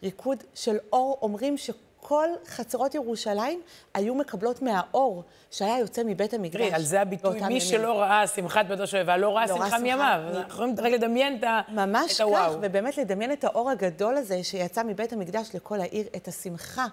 [0.04, 1.70] ריקוד של אור, אומרים ש...
[2.04, 3.62] כל חצרות ירושלים
[3.94, 6.56] היו מקבלות מהאור שהיה יוצא מבית המקדש.
[6.62, 7.60] תראי, על זה הביטוי, מי ימים.
[7.60, 9.78] שלא ראה שמחת בית השואבה, לא ראה לא שמחה.
[9.80, 10.22] מימיו.
[10.36, 12.58] אנחנו יכולים רק לדמיין את ה- ממש את כך, הוואו.
[12.62, 16.86] ובאמת לדמיין את האור הגדול הזה שיצא מבית המקדש לכל העיר, את השמחה,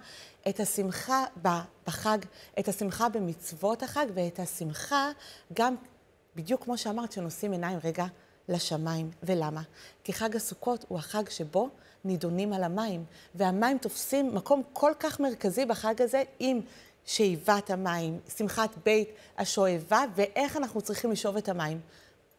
[0.48, 1.24] את השמחה
[1.86, 2.18] בחג,
[2.58, 5.10] את השמחה במצוות החג, ואת השמחה
[5.52, 5.74] גם,
[6.36, 8.04] בדיוק כמו שאמרת, שנושאים עיניים רגע
[8.48, 9.10] לשמיים.
[9.22, 9.62] ולמה?
[10.04, 11.68] כי חג הסוכות הוא החג שבו
[12.04, 16.60] נידונים על המים, והמים תופסים מקום כל כך מרכזי בחג הזה עם
[17.04, 21.80] שאיבת המים, שמחת בית השואבה, ואיך אנחנו צריכים לשאוב את המים.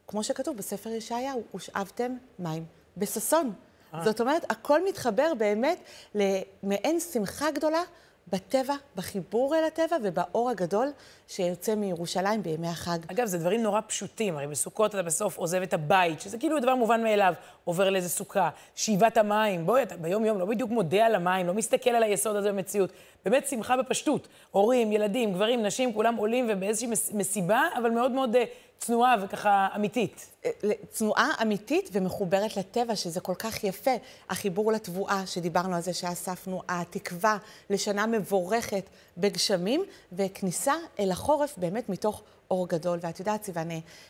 [0.08, 2.66] כמו שכתוב בספר ישעיהו, ושאבתם מים
[2.98, 3.54] בששון.
[3.94, 4.04] אה.
[4.06, 5.80] זאת אומרת, הכל מתחבר באמת
[6.16, 7.82] למעין שמחה גדולה
[8.28, 10.92] בטבע, בחיבור אל הטבע ובאור הגדול
[11.36, 12.98] שיוצא מירושלים בימי החג.
[13.08, 16.76] אגב, זה דברים נורא פשוטים, הרי בסוכות אתה בסוף עוזב את הבית, שזה כאילו דבר
[16.76, 21.48] מובן מאליו, עובר לאיזה סוכה, שאיבת המים, בואי, אתה ביום-יום לא בדיוק מודה על המים,
[21.48, 22.92] לא מסתכל על היסוד הזה במציאות.
[23.26, 24.28] באמת שמחה בפשטות.
[24.52, 28.44] הורים, ילדים, גברים, נשים, כולם עולים ובאיזושהי מס- מסיבה, אבל מאוד מאוד אה,
[28.80, 30.28] צנועה וככה אמיתית.
[30.46, 30.52] אה,
[30.90, 33.92] צנועה אמיתית ומחוברת לטבע, שזה כל כך יפה.
[34.30, 37.38] החיבור לתבואה, שדיברנו על זה שאספנו, התקווה
[37.70, 38.84] לשנה מבורכת
[39.18, 43.00] בגשמים, וכניסה אל החורף באמת מתוך אור גדול.
[43.02, 43.68] ואת יודעת, סיוון,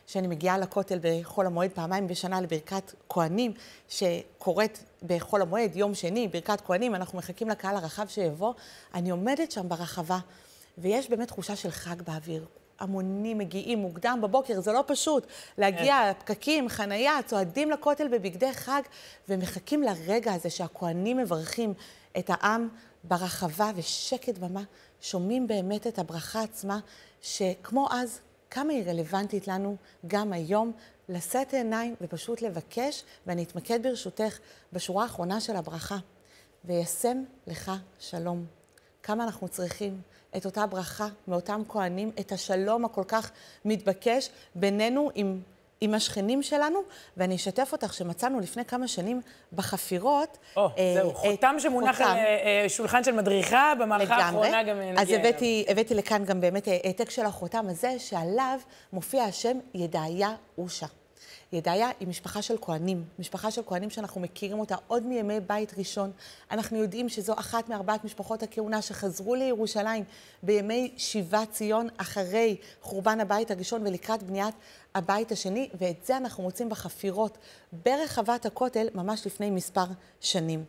[0.07, 3.53] שאני מגיעה לכותל בחול המועד פעמיים בשנה לברכת כהנים,
[3.89, 8.53] שקורית בחול המועד, יום שני, ברכת כהנים, אנחנו מחכים לקהל הרחב שיבוא.
[8.93, 10.19] אני עומדת שם ברחבה,
[10.77, 12.45] ויש באמת תחושה של חג באוויר.
[12.79, 15.27] המונים מגיעים מוקדם בבוקר, זה לא פשוט.
[15.57, 18.81] להגיע, פקקים, חנייה, צועדים לכותל בבגדי חג,
[19.29, 21.73] ומחכים לרגע הזה שהכוהנים מברכים
[22.17, 22.69] את העם
[23.03, 24.63] ברחבה, ושקט במה,
[25.01, 26.79] שומעים באמת את הברכה עצמה,
[27.21, 29.75] שכמו אז, כמה היא רלוונטית לנו
[30.07, 30.71] גם היום,
[31.09, 34.39] לשאת עיניים ופשוט לבקש, ואני אתמקד ברשותך
[34.73, 35.97] בשורה האחרונה של הברכה.
[36.65, 38.45] וישם לך שלום.
[39.03, 40.01] כמה אנחנו צריכים
[40.37, 43.31] את אותה ברכה מאותם כהנים, את השלום הכל כך
[43.65, 45.41] מתבקש בינינו עם,
[45.81, 46.79] עם השכנים שלנו,
[47.17, 49.21] ואני אשתף אותך שמצאנו לפני כמה שנים
[49.53, 50.37] בחפירות...
[50.57, 52.17] או, אה, זהו, חותם שמונח על חותם.
[52.17, 55.09] אה, אה, שולחן של מדריכה, במערכה האחרונה גם אה, נגיע אז.
[55.09, 58.59] הבאתי, הבאתי לכאן גם באמת העתק של החותם הזה, שעליו
[58.93, 60.87] מופיע השם ידעיה אושה.
[61.53, 66.11] ידעיה היא משפחה של כהנים, משפחה של כהנים שאנחנו מכירים אותה עוד מימי בית ראשון.
[66.51, 70.03] אנחנו יודעים שזו אחת מארבעת משפחות הכהונה שחזרו לירושלים
[70.43, 74.55] בימי שיבת ציון אחרי חורבן הבית הראשון ולקראת בניית
[74.95, 77.37] הבית השני, ואת זה אנחנו מוצאים בחפירות
[77.85, 79.85] ברחבת הכותל ממש לפני מספר
[80.19, 80.63] שנים.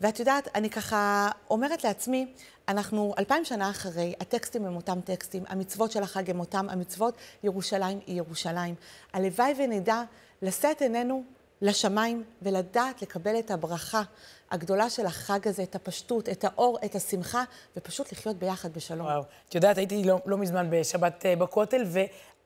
[0.00, 2.26] ואת יודעת, אני ככה אומרת לעצמי,
[2.68, 8.00] אנחנו אלפיים שנה אחרי, הטקסטים הם אותם טקסטים, המצוות של החג הם אותם המצוות, ירושלים
[8.06, 8.74] היא ירושלים.
[9.12, 10.02] הלוואי ונדע
[10.46, 11.24] לשאת עינינו
[11.62, 14.02] לשמיים ולדעת לקבל את הברכה
[14.50, 17.44] הגדולה של החג הזה, את הפשטות, את האור, את השמחה,
[17.76, 19.06] ופשוט לחיות ביחד בשלום.
[19.06, 19.22] וואו.
[19.48, 21.84] את יודעת, הייתי לא, לא מזמן בשבת אה, בכותל,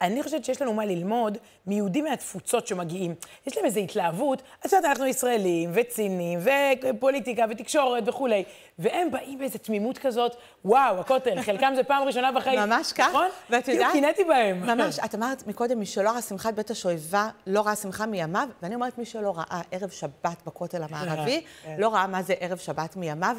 [0.00, 3.14] ואני חושבת שיש לנו מה ללמוד מיהודים מהתפוצות שמגיעים.
[3.46, 6.38] יש להם איזו התלהבות, את יודעת, אנחנו ישראלים, וציניים,
[6.82, 8.44] ופוליטיקה, ותקשורת וכולי,
[8.78, 12.60] והם באים באיזו תמימות כזאת, וואו, הכותל, חלקם זה פעם ראשונה בחיים.
[12.60, 13.28] ממש כך, נכון?
[13.50, 13.92] ואת כאילו, יודעת...
[13.92, 14.66] קינאתי בהם.
[14.66, 18.74] ממש, את אמרת מקודם, מי שלא ראה שמחת בית השואבה, לא ראה שמחה מימיו, ואני
[18.74, 21.76] אומרת, מי שלא ראה ערב שבת בכותל המערבי, כן.
[21.78, 23.36] לא ראה מה זה ערב שבת מימיו.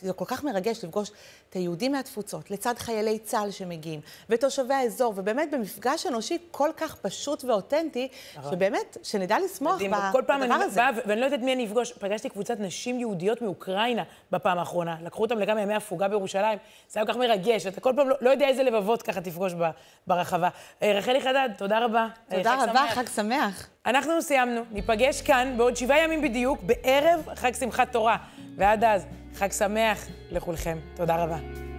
[0.00, 1.10] זה כל כך מרגש לפגוש
[1.52, 7.44] את היהודים מהתפוצות, לצד חיילי צה"ל שמגיעים, ותושבי האזור, ובאמת במפגש אנושי כל כך פשוט
[7.44, 8.52] ואותנטי, נכון.
[8.52, 10.80] שבאמת, שנדע לשמוח מדהים, ב- כל פעם בדבר אני הזה.
[10.80, 11.92] באה, ואני לא יודעת מי אני אפגוש.
[11.92, 14.96] פגשתי קבוצת נשים יהודיות מאוקראינה בפעם האחרונה.
[15.04, 16.58] לקחו אותם לכמה ימי הפוגה בירושלים.
[16.88, 17.66] זה היה כל כך מרגש.
[17.66, 19.62] אתה כל פעם לא, לא יודע איזה לבבות ככה תפגוש ב,
[20.06, 20.48] ברחבה.
[20.82, 22.06] אה, רחלי חדד, תודה רבה.
[22.32, 22.94] אה, תודה חג רבה, שמח.
[22.94, 23.68] חג שמח.
[23.86, 24.60] אנחנו סיימנו.
[24.70, 28.16] ניפגש כאן בעוד שבעה ימים בדיוק, בערב חג שמחת תורה.
[28.56, 30.78] ועד אז, חג שמח לכולכם.
[30.94, 31.71] תודה רבה.